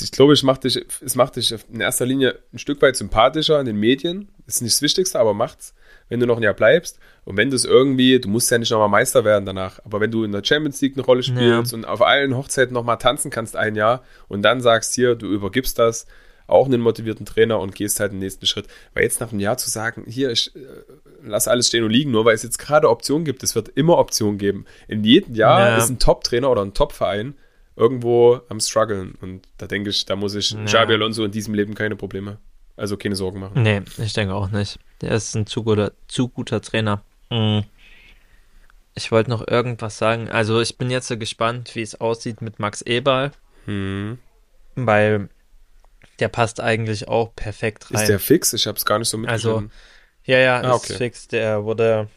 [0.00, 3.60] ich glaube, ich mach dich, es macht dich in erster Linie ein Stück weit sympathischer
[3.60, 4.28] in den Medien.
[4.46, 5.74] Ist nicht das Wichtigste, aber macht's,
[6.12, 6.98] wenn du noch ein Jahr bleibst.
[7.24, 10.10] Und wenn du es irgendwie, du musst ja nicht nochmal Meister werden danach, aber wenn
[10.10, 13.56] du in der Champions League eine Rolle spielst und auf allen Hochzeiten nochmal tanzen kannst
[13.56, 16.06] ein Jahr und dann sagst hier, du übergibst das,
[16.48, 18.66] auch einen motivierten Trainer und gehst halt den nächsten Schritt.
[18.92, 20.58] Weil jetzt nach einem Jahr zu sagen, hier, ich äh,
[21.22, 23.96] lass alles stehen und liegen, nur weil es jetzt gerade Optionen gibt, es wird immer
[23.96, 24.66] Optionen geben.
[24.88, 25.76] In jedem Jahr Ja.
[25.78, 27.34] ist ein Top-Trainer oder ein Top-Verein
[27.76, 29.14] irgendwo am struggeln.
[29.22, 30.64] Und da denke ich, da muss ich Ja.
[30.64, 32.38] Xabi Alonso in diesem Leben keine Probleme,
[32.76, 33.62] also keine Sorgen machen.
[33.62, 34.78] Nee, ich denke auch nicht.
[35.00, 37.02] Der ist ein zu guter, zu guter Trainer.
[37.30, 37.64] Mhm.
[38.94, 40.28] Ich wollte noch irgendwas sagen.
[40.28, 43.32] Also ich bin jetzt so gespannt, wie es aussieht mit Max Eberl,
[43.64, 44.18] Hm.
[44.74, 45.28] weil
[46.18, 48.00] der passt eigentlich auch perfekt rein.
[48.02, 48.52] Ist der fix?
[48.52, 49.70] Ich habe es gar nicht so mitgeschrieben.
[50.24, 50.94] Ja, ja, Ah, ist okay.
[50.94, 51.26] fix.
[51.28, 52.08] Der wurde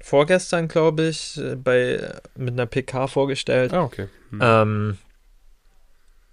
[0.00, 3.72] vorgestern, glaube ich, bei mit einer PK vorgestellt.
[3.72, 4.08] ah, okay.
[4.30, 4.40] Hm.
[4.42, 4.98] Ähm,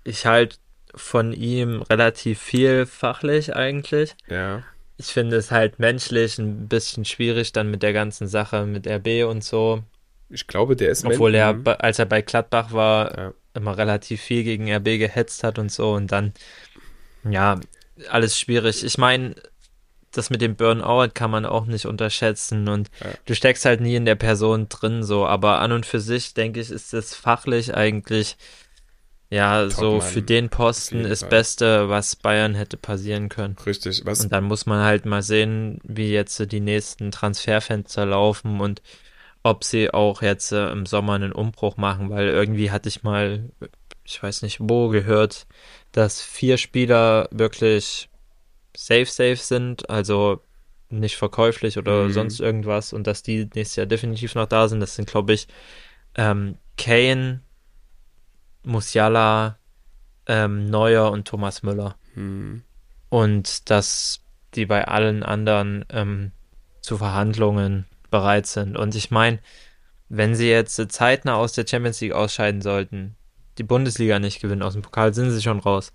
[0.04, 0.58] ich halte
[0.96, 4.16] von ihm relativ viel fachlich eigentlich.
[4.28, 4.64] ja.
[4.98, 9.26] Ich finde es halt menschlich ein bisschen schwierig dann mit der ganzen Sache mit RB
[9.30, 9.84] und so.
[10.30, 13.34] Ich glaube, der ist Obwohl er, bei- als er bei Gladbach war, Ja.
[13.54, 16.32] immer relativ viel gegen RB gehetzt hat und so und dann,
[17.30, 17.60] ja,
[18.10, 18.86] alles schwierig.
[18.86, 19.36] Ich meine,
[20.14, 23.08] das mit dem Burnout kann man auch nicht unterschätzen und Ja.
[23.26, 26.62] du steckst halt nie in der Person drin so, aber an und für sich, denke
[26.62, 28.38] ich, ist es fachlich eigentlich,
[29.36, 31.30] ja, so für den Posten ist Fall.
[31.30, 33.56] Beste, was Bayern hätte passieren können.
[33.66, 34.06] Richtig.
[34.06, 38.82] Was, Und dann muss man halt mal sehen, wie jetzt die nächsten Transferfenster laufen und
[39.44, 43.52] ob sie auch jetzt äh, im Sommer einen Umbruch machen, weil irgendwie hatte ich mal,
[44.04, 45.46] ich weiß nicht wo, gehört,
[45.92, 48.10] dass vier Spieler wirklich
[48.76, 50.42] safe, safe sind, also
[50.90, 52.12] nicht verkäuflich oder Mhm.
[52.12, 54.80] sonst irgendwas und dass die nächstes Jahr definitiv noch da sind.
[54.80, 55.48] Das sind, glaube ich,
[56.16, 57.42] ähm, Kane,
[58.66, 59.58] Musiala,
[60.28, 62.64] ähm, Neuer und Thomas Müller hm.
[63.10, 64.22] und dass
[64.54, 66.32] die bei allen anderen ähm,
[66.82, 68.78] zu Verhandlungen bereit sind.
[68.78, 69.40] Und ich meine,
[70.10, 73.16] wenn sie jetzt zeitnah aus der Champions League ausscheiden sollten,
[73.58, 75.92] die Bundesliga nicht gewinnen, aus dem Pokal sind sie schon raus,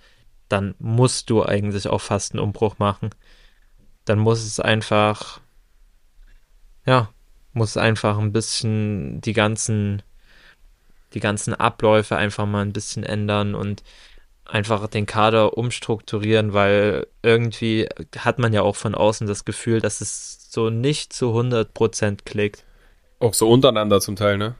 [0.49, 3.11] dann musst du eigentlich auch fast einen Umbruch machen.
[4.05, 5.41] dann muss es einfach,
[6.85, 7.11] ja,
[7.53, 10.03] muss einfach ein bisschen die ganzen,
[11.15, 13.83] die ganzen Abläufe einfach mal ein bisschen ändern und
[14.45, 17.89] einfach den Kader umstrukturieren, weil irgendwie
[18.19, 22.65] hat man ja auch von außen das Gefühl, dass es so nicht zu 100% klickt.
[23.21, 24.55] Auch so untereinander zum Teil, ne?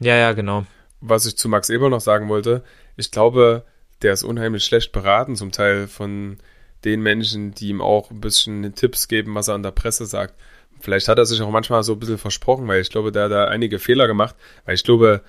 [0.00, 0.66] Ja, ja, genau.
[1.00, 2.62] Was ich zu Max Eber noch sagen wollte,
[2.96, 3.64] ich glaube,
[4.02, 6.38] der ist unheimlich schlecht beraten, zum Teil von
[6.84, 10.34] den Menschen, die ihm auch ein bisschen Tipps geben, was er an der Presse sagt.
[10.80, 13.32] Vielleicht hat er sich auch manchmal so ein bisschen versprochen, weil ich glaube, der hat
[13.32, 15.22] da einige Fehler gemacht, weil ich glaube,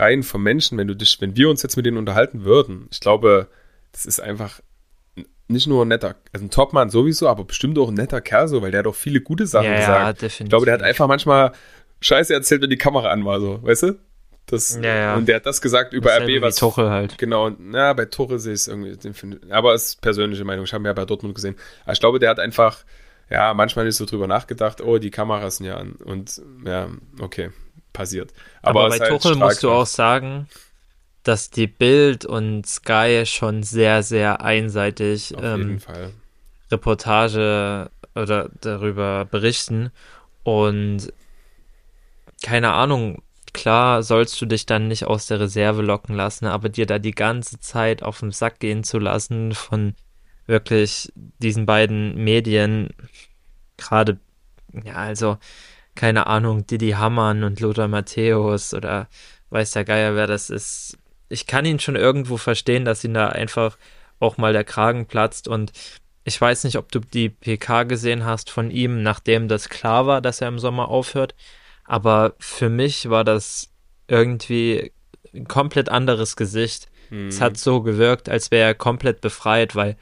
[0.00, 3.00] rein vom Menschen, wenn du dich, wenn wir uns jetzt mit denen unterhalten würden, ich
[3.00, 3.48] glaube,
[3.92, 4.60] das ist einfach
[5.48, 8.62] nicht nur ein netter, also ein Topmann sowieso, aber bestimmt auch ein netter Kerl so,
[8.62, 10.22] weil der hat auch viele gute Sachen Ja, ja, gesagt.
[10.22, 10.44] definitiv.
[10.44, 11.52] Ich glaube, der hat einfach manchmal
[12.00, 13.98] Scheiße erzählt, wenn die Kamera an war, so, weißt du?
[14.46, 15.14] Das, Ja, ja.
[15.16, 17.18] Und der hat das gesagt über Dasselbe RB, was Tuchel halt.
[17.18, 18.96] Genau, na, bei Torre sehe ich es irgendwie,
[19.50, 21.56] aber es ist persönliche Meinung, ich habe ihn ja bei Dortmund gesehen.
[21.84, 22.84] Aber ich glaube, der hat einfach,
[23.28, 25.92] ja, manchmal nicht so drüber nachgedacht, oh, die Kameras sind ja an.
[25.92, 26.88] Und ja,
[27.20, 27.50] okay,
[27.92, 28.32] passiert.
[28.62, 30.48] Aber, es bei halt Tuchel musst du auch sagen,
[31.22, 35.80] dass die Bild und Sky schon sehr, sehr einseitig ähm.
[36.70, 39.90] Reportage oder darüber berichten.
[40.44, 41.12] Und
[42.42, 43.22] keine Ahnung,
[43.52, 47.10] klar sollst du dich dann nicht aus der Reserve locken lassen, aber dir da die
[47.10, 49.94] ganze Zeit auf den Sack gehen zu lassen von
[50.46, 52.90] wirklich diesen beiden Medien,
[53.76, 54.18] gerade,
[54.84, 55.38] ja, also,
[56.00, 59.06] keine Ahnung, Didi Hamann und Lothar Matthäus oder
[59.50, 60.96] weiß der Geier, wer das ist.
[61.28, 63.76] Ich kann ihn schon irgendwo verstehen, dass ihn da einfach
[64.18, 65.72] auch mal der Kragen platzt und
[66.24, 70.22] ich weiß nicht, ob du die PK gesehen hast von ihm, nachdem das klar war,
[70.22, 71.34] dass er im Sommer aufhört.
[71.84, 73.68] Aber für mich war das
[74.08, 74.92] irgendwie
[75.34, 76.88] ein komplett anderes Gesicht.
[77.10, 77.28] Mhm.
[77.28, 79.98] Es hat so gewirkt, als wäre er komplett befreit, weil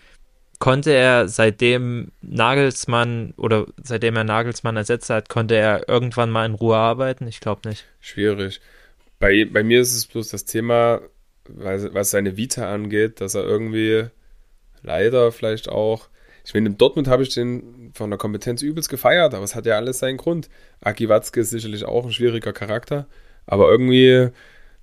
[0.58, 6.54] konnte er seitdem Nagelsmann oder seitdem er Nagelsmann ersetzt hat, konnte er irgendwann mal in
[6.54, 7.26] Ruhe arbeiten?
[7.28, 7.84] Ich glaube nicht.
[8.00, 8.60] Schwierig.
[9.18, 11.00] Bei, bei mir ist es bloß das Thema,
[11.48, 14.06] was, was seine Vita angeht, dass er irgendwie
[14.82, 16.08] leider vielleicht auch.
[16.44, 19.66] Ich meine, in Dortmund habe ich den von der Kompetenz übelst gefeiert, aber es hat
[19.66, 20.48] ja alles seinen Grund.
[20.80, 23.06] Aki Watzke ist sicherlich auch ein schwieriger Charakter,
[23.46, 24.30] aber irgendwie,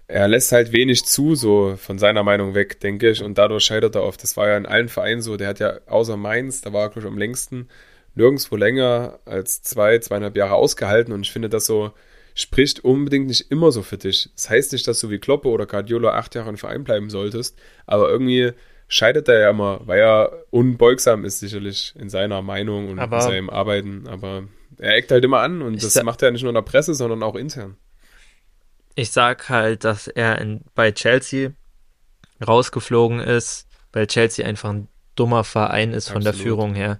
[0.08, 3.95] er lässt halt wenig zu, so von seiner Meinung weg, denke ich, und dadurch scheitert
[3.95, 4.22] er oft.
[4.24, 5.38] Das war ja in allen Vereinen so.
[5.38, 7.68] Der hat ja außer Mainz, da war er, glaube ich, am längsten,
[8.14, 11.91] nirgendwo länger als zwei, zweieinhalb Jahre ausgehalten und ich finde das so,
[12.34, 14.30] spricht unbedingt nicht immer so für dich.
[14.36, 17.58] Das heißt nicht, dass du wie Kloppe oder Guardiola acht Jahre im Verein bleiben solltest,
[17.86, 18.51] aber irgendwie
[18.88, 23.22] scheitert er ja immer, weil er unbeugsam ist sicherlich in seiner Meinung und Aber- in
[23.24, 24.43] seinem Arbeiten, aber
[24.78, 27.24] er eckt halt immer an und das macht er nicht nur in der Presse, sondern
[27.24, 27.78] auch intern.
[28.96, 31.52] Ich sag halt, dass er in, bei Chelsea
[32.46, 36.43] rausgeflogen ist, weil Chelsea einfach ein dummer Verein ist von der Absolut.
[36.43, 37.00] Führung her.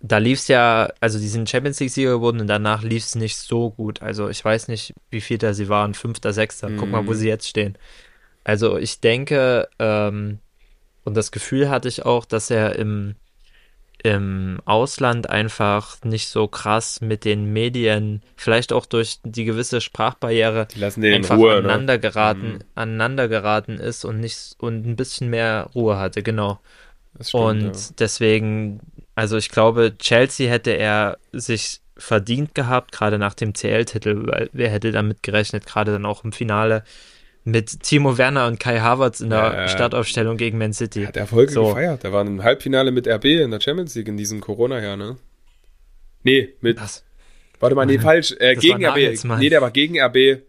[0.00, 4.02] Da lief's ja, also die sind Champions League-Sieger geworden und danach lief's nicht so gut.
[4.02, 6.72] Also ich weiß nicht, wie viel da sie waren, fünfter, sechster.
[6.76, 7.16] Guck mal, wo Mhm.
[7.16, 7.78] sie jetzt stehen.
[8.44, 10.40] Also ich denke, ähm,
[11.04, 13.14] und das Gefühl hatte ich auch, dass er im,
[14.04, 20.66] im Ausland einfach nicht so krass mit den Medien, vielleicht auch durch die gewisse Sprachbarriere,
[20.74, 21.58] Die lassen den in einfach Ruhe, ne?
[21.58, 22.58] aneinander geraten, Mhm.
[22.74, 26.58] aneinander geraten ist und nicht und ein bisschen mehr Ruhe hatte, genau.
[27.20, 27.94] Stimmt, und ja.
[27.98, 28.80] deswegen,
[29.14, 34.70] also ich glaube, Chelsea hätte er sich verdient gehabt, gerade nach dem CL-Titel, weil wer
[34.70, 36.82] hätte damit gerechnet, gerade dann auch im Finale
[37.44, 39.68] mit Timo Werner und Kai Havertz in der Ja.
[39.68, 41.04] Startaufstellung gegen Man City.
[41.04, 41.68] Hat Erfolge So.
[41.68, 42.02] gefeiert.
[42.04, 45.16] Der war im Halbfinale mit RB in der Champions League in diesem Corona-Jahr, ne?
[46.22, 46.80] Nee, mit.
[46.80, 47.04] Was?
[47.60, 48.34] Warte mal, nee, falsch.
[48.38, 48.96] Äh, gegen RB.
[48.96, 49.40] Nagelsmann.
[49.40, 50.42] Nee, der war gegen RB.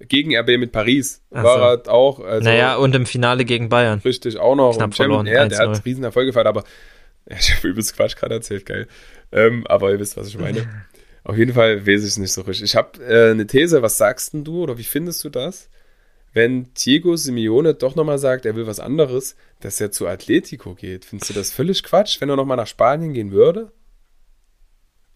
[0.00, 1.22] Gegen RB mit Paris.
[1.32, 2.20] Ach war er auch.
[2.20, 3.98] Also naja, und im Finale gegen Bayern.
[4.04, 4.76] richtig auch noch.
[4.76, 5.76] Knapp verloren, Ja, der 1-0.
[5.76, 6.64] hat riesen Erfolge gefeiert, aber
[7.26, 8.86] ich habe übelst Quatsch gerade erzählt, geil.
[9.32, 10.66] Ähm, aber ihr wisst, was ich meine.
[11.24, 12.64] Auf jeden Fall weiß ich es nicht so richtig.
[12.64, 15.68] Ich habe äh, eine These, was sagst denn du oder wie findest du das?
[16.32, 21.04] Wenn Diego Simeone doch nochmal sagt, er will was anderes, dass er zu Atletico geht.
[21.04, 23.72] Findest du das völlig Quatsch, wenn er nochmal nach Spanien gehen würde?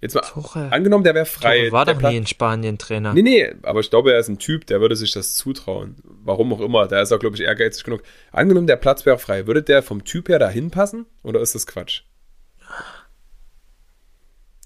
[0.00, 0.68] Jetzt mal Tuchel.
[0.72, 1.58] angenommen, der wäre frei.
[1.58, 3.14] Tuchel war der doch nie in Spanien Trainer.
[3.14, 5.96] Nee, nee, aber ich glaube, er ist ein Typ, der würde sich das zutrauen.
[6.02, 6.88] Warum auch immer.
[6.88, 8.02] Da ist er, glaube ich, ehrgeizig genug.
[8.32, 9.46] Angenommen, der Platz wäre frei.
[9.46, 11.06] Würde der vom Typ her dahin passen?
[11.22, 12.02] Oder ist das Quatsch?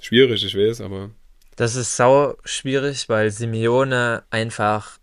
[0.01, 1.11] Schwierig, ich weiß, aber.
[1.57, 4.99] Das ist sau schwierig, weil Simeone einfach,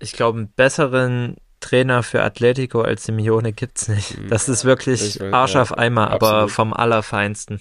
[0.00, 4.16] ich glaube, einen besseren Trainer für Atletico als Simeone gibt's nicht.
[4.30, 5.26] Das ist wirklich Mhm.
[5.28, 7.60] Ich Arsch auf Eimer, aber vom Allerfeinsten.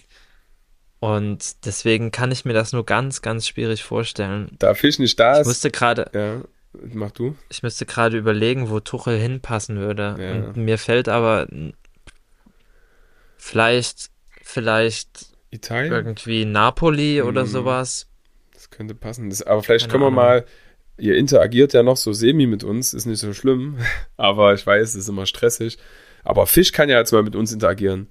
[1.02, 4.50] Und deswegen kann ich mir das nur ganz, ganz schwierig vorstellen.
[4.60, 5.48] Da Fisch nicht da Ich ist.
[5.48, 6.42] musste gerade, ja,
[6.94, 7.36] mach du.
[7.50, 10.16] ich müsste gerade überlegen, wo Tuchel hinpassen würde.
[10.20, 10.32] Ja.
[10.34, 11.48] Und mir fällt aber
[13.38, 14.10] vielleicht,
[14.44, 15.92] vielleicht Italien?
[15.94, 17.48] Irgendwie Napoli oder Hm.
[17.48, 18.08] sowas.
[18.54, 19.30] Das könnte passen.
[19.30, 20.44] Das, aber vielleicht Keine können wir Ahnung.
[20.44, 20.46] mal.
[21.00, 23.78] Ihr interagiert ja noch so semi mit uns, ist nicht so schlimm.
[24.18, 25.78] Aber ich weiß, es ist immer stressig.
[26.24, 28.10] Aber Fisch kann ja jetzt mal mit uns interagieren.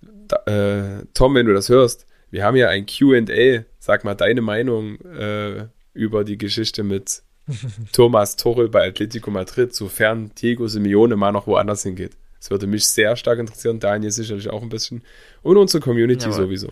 [0.00, 3.64] Da, äh, Tom, wenn du das hörst, wir haben ja ein QA.
[3.78, 7.22] Sag mal deine Meinung äh, über die Geschichte mit
[7.92, 12.12] Thomas Tuchel bei Atletico Madrid, sofern Diego Simeone mal noch woanders hingeht.
[12.38, 13.80] Das würde mich sehr stark interessieren.
[13.80, 15.02] Daniel sicherlich auch ein bisschen.
[15.42, 16.44] Und unsere Community Jawohl.
[16.44, 16.68] sowieso.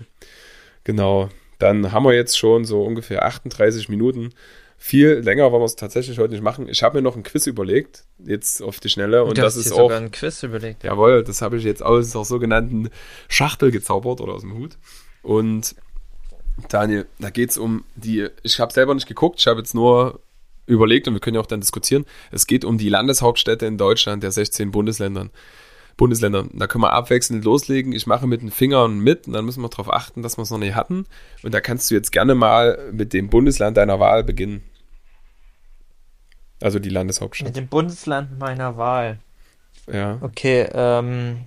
[0.84, 1.28] Genau.
[1.58, 4.30] Dann haben wir jetzt schon so ungefähr 38 Minuten.
[4.78, 6.68] Viel länger wollen wir es tatsächlich heute nicht machen.
[6.68, 9.24] Ich habe mir noch ein Quiz überlegt, jetzt auf die Schnelle.
[9.24, 10.84] Und du das hast ist dir auch, sogar ein Quiz überlegt.
[10.84, 12.90] jawohl, das habe ich jetzt aus der sogenannten
[13.28, 14.76] Schachtel gezaubert oder aus dem Hut.
[15.22, 15.74] Und
[16.68, 20.20] Daniel, da geht es um die, ich habe selber nicht geguckt, ich habe jetzt nur
[20.66, 22.04] überlegt und wir können ja auch dann diskutieren.
[22.30, 25.30] Es geht um die Landeshauptstädte in Deutschland der 16 Bundesländern.
[25.96, 26.50] Bundesländern.
[26.52, 27.92] Da können wir abwechselnd loslegen.
[27.92, 30.50] Ich mache mit den Fingern mit und dann müssen wir darauf achten, dass wir es
[30.50, 31.06] noch nicht hatten.
[31.42, 34.62] Und da kannst du jetzt gerne mal mit dem Bundesland deiner Wahl beginnen.
[36.60, 37.48] Also die Landeshauptstadt.
[37.48, 39.18] Mit dem Bundesland meiner Wahl.
[39.90, 40.18] Ja.
[40.20, 41.46] Okay, ähm,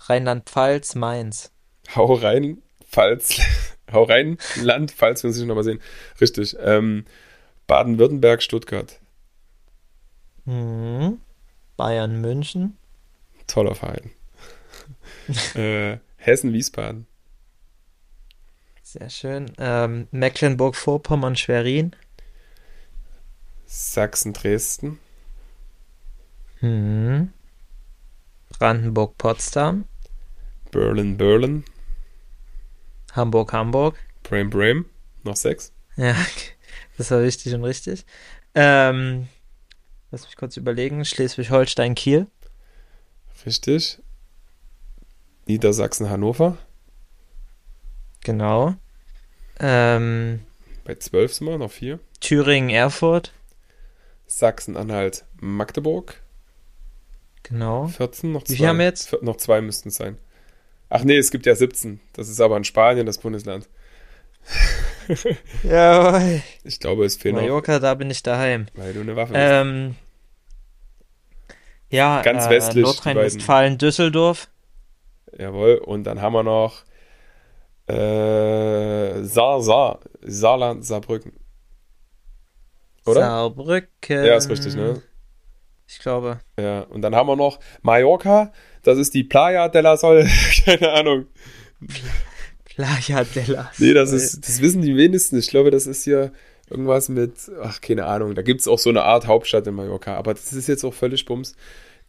[0.00, 1.52] Rheinland-Pfalz, Mainz.
[1.94, 3.40] Hau rein, falls.
[3.92, 5.80] Hau rein, Land, falls wir uns nicht nochmal sehen.
[6.20, 6.56] Richtig.
[6.60, 7.04] Ähm,
[7.66, 9.00] Baden-Württemberg, Stuttgart.
[10.44, 11.18] Mhm.
[11.76, 12.76] Bayern, München.
[13.50, 14.10] Toller Verein.
[15.54, 17.06] äh, Hessen, Wiesbaden.
[18.82, 19.52] Sehr schön.
[19.58, 21.94] Ähm, Mecklenburg-Vorpommern, Schwerin.
[23.66, 24.98] Sachsen, Dresden.
[26.60, 27.32] Mhm.
[28.58, 29.84] Brandenburg, Potsdam.
[30.70, 31.64] Berlin, Berlin.
[33.12, 33.96] Hamburg, Hamburg.
[34.22, 34.86] Bremen, Bremen.
[35.22, 35.72] Noch sechs.
[35.96, 36.14] Ja,
[36.98, 38.04] das war wichtig und richtig.
[38.54, 39.28] Ähm,
[40.10, 41.04] lass mich kurz überlegen.
[41.04, 42.26] Schleswig-Holstein, Kiel.
[43.46, 43.98] Richtig.
[45.46, 46.56] Niedersachsen, Hannover.
[48.22, 48.74] Genau.
[49.58, 50.40] Ähm,
[50.84, 51.98] Bei zwölf sind wir, noch vier.
[52.20, 53.32] Thüringen, Erfurt.
[54.26, 56.20] Sachsen-Anhalt, Magdeburg.
[57.42, 57.88] Genau.
[57.88, 58.52] 14, noch zwei.
[58.52, 59.08] Wie viel haben wir jetzt?
[59.08, 60.18] Vier- Noch zwei müssten es sein.
[60.88, 62.00] Ach nee, es gibt ja 17.
[62.12, 63.68] Das ist aber in Spanien das Bundesland.
[65.62, 66.42] Jawohl.
[66.64, 68.66] Ich glaube, es fehlen noch, Mallorca, da bin ich daheim.
[68.74, 69.96] weil du eine Waffe bist.
[71.90, 74.48] Ja, Ganz äh, westlich, Nordrhein-Westfalen, Düsseldorf.
[75.36, 75.74] Jawohl.
[75.76, 76.84] Und dann haben wir noch
[77.88, 81.32] äh, Saar, Saar, Saarland, Saarbrücken.
[83.06, 83.20] Oder?
[83.20, 84.24] Saarbrücken.
[84.24, 85.02] Ja, ist richtig, ne?
[85.88, 86.40] Ich glaube.
[86.58, 86.82] Ja.
[86.82, 88.52] Und dann haben wir noch Mallorca.
[88.82, 90.26] Das ist die Playa de la Sol.
[90.64, 91.26] Keine Ahnung.
[92.64, 94.18] Playa de la Nee, das Sol.
[94.18, 95.36] ist, das wissen die wenigsten.
[95.38, 96.32] Ich glaube, das ist hier
[96.70, 98.34] irgendwas mit, ach, keine Ahnung.
[98.34, 100.16] Da gibt es auch so eine Art Hauptstadt in Mallorca.
[100.16, 101.54] Aber das ist jetzt auch völlig Bums.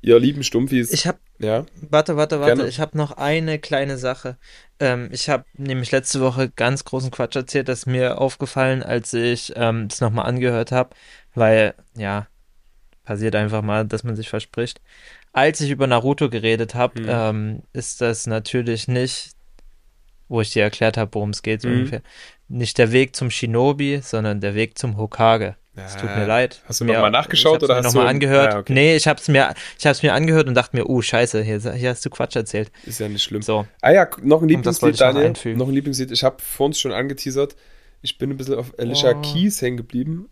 [0.03, 0.91] Ihr lieben Stumpfis.
[0.91, 1.65] Ich habe, ja.
[1.89, 2.55] warte, warte, warte.
[2.55, 2.69] Gerne.
[2.69, 4.37] Ich habe noch eine kleine Sache.
[4.79, 9.13] Ähm, ich habe nämlich letzte Woche ganz großen Quatsch erzählt, das ist mir aufgefallen, als
[9.13, 10.89] ich ähm, das nochmal angehört habe,
[11.35, 12.25] weil, ja,
[13.03, 14.81] passiert einfach mal, dass man sich verspricht.
[15.33, 17.07] Als ich über Naruto geredet habe, Mhm.
[17.07, 19.33] ähm, ist das natürlich nicht,
[20.31, 21.75] wo ich dir erklärt habe, worum es geht, so Mhm.
[21.79, 22.01] ungefähr,
[22.47, 25.55] nicht der Weg zum Shinobi, sondern der Weg zum Hokage.
[25.75, 26.61] Es tut mir leid.
[26.65, 28.53] Hast du Mir- nochmal nachgeschaut oder hast noch du angehört?
[28.53, 28.73] Ah, okay.
[28.73, 31.89] Nee, ich hab's mir, ich hab's mir angehört und dachte mir, oh Scheiße, hier, hier
[31.89, 32.71] hast du Quatsch erzählt.
[32.85, 33.41] Ist ja nicht schlimm.
[33.41, 35.25] So, Ah ja, noch ein das Lieblingslied, ich noch Daniel.
[35.27, 35.57] einfügen.
[35.57, 36.11] Noch ein Lieblingslied.
[36.11, 37.55] Ich habe vorhin schon angeteasert.
[38.01, 39.21] Ich bin ein bisschen auf Alicia Oh.
[39.21, 40.29] Keys hängen geblieben.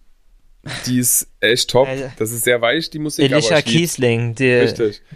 [0.86, 1.88] Die ist echt top.
[2.18, 3.32] Das ist sehr weich, die Musik.
[3.32, 3.50] Lieb's.
[3.64, 4.68] Kiesling, die,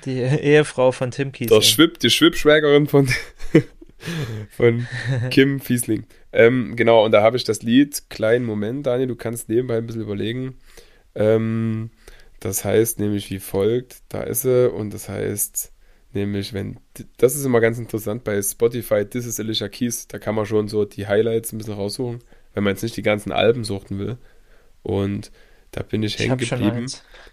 [0.05, 1.61] die Ehefrau von Tim Kiesling.
[1.61, 3.09] Schwib, die Schwibschwägerin von,
[4.49, 4.87] von
[5.29, 6.05] Kim Fiesling.
[6.31, 9.85] Ähm, genau, und da habe ich das Lied, kleinen Moment, Daniel, du kannst nebenbei ein
[9.85, 10.55] bisschen überlegen.
[11.15, 11.91] Ähm,
[12.39, 15.71] das heißt nämlich wie folgt, da ist sie, und das heißt
[16.13, 16.77] nämlich, wenn,
[17.17, 20.67] das ist immer ganz interessant bei Spotify, This is Alicia Keys, da kann man schon
[20.67, 22.19] so die Highlights ein bisschen raussuchen,
[22.53, 24.17] wenn man jetzt nicht die ganzen Alben suchten will.
[24.81, 25.31] Und
[25.71, 26.85] da bin ich ich hängen geblieben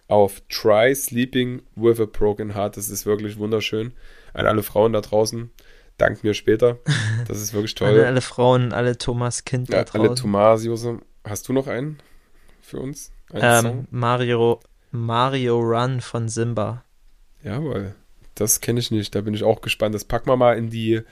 [0.08, 2.76] auf Try Sleeping with a Broken Heart.
[2.76, 3.92] Das ist wirklich wunderschön.
[4.32, 5.50] An alle Frauen da draußen,
[6.00, 6.78] dankt mir später.
[7.28, 8.04] Das ist wirklich Alle, toll.
[8.04, 10.22] alle Frauen, alle Thomas Kind da Ja, alle draußen.
[10.22, 11.00] Tomasiose.
[11.24, 11.98] Hast du noch einen
[12.62, 13.12] für uns?
[13.32, 13.86] Einen ähm, Song?
[13.90, 16.84] Mario, Mario Run von Simba.
[17.42, 17.94] Jawohl.
[18.34, 19.14] Das kenne ich nicht.
[19.14, 19.94] Da bin ich auch gespannt.
[19.94, 21.02] Das packen wir mal in die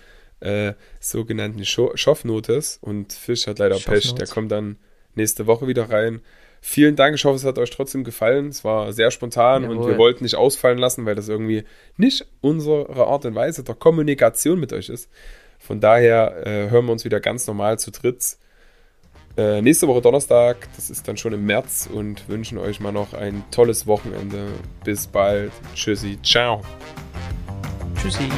[0.41, 2.79] äh, sogenannten Scho Schoffnotes.
[2.81, 4.15] Und Fisch hat leider Pech.
[4.15, 4.77] Der kommt dann
[5.15, 6.21] nächste Woche wieder rein.
[6.61, 7.15] Vielen Dank.
[7.15, 8.49] Ich hoffe, es hat euch trotzdem gefallen.
[8.49, 9.91] Es war sehr spontan und Jawohl.
[9.93, 11.65] wir wollten nicht ausfallen lassen, weil das irgendwie
[11.97, 15.09] nicht unsere Art und Weise der Kommunikation mit euch ist.
[15.59, 18.37] Von daher äh, hören wir uns wieder ganz normal zu dritt.
[19.37, 23.15] Äh, nächste Woche Donnerstag, das ist dann schon im März und wünschen euch mal noch
[23.15, 24.49] ein tolles Wochenende.
[24.85, 25.53] Bis bald.
[25.75, 26.19] Tschüssi.
[26.23, 26.63] Ciao.
[28.01, 28.29] Tschüssi.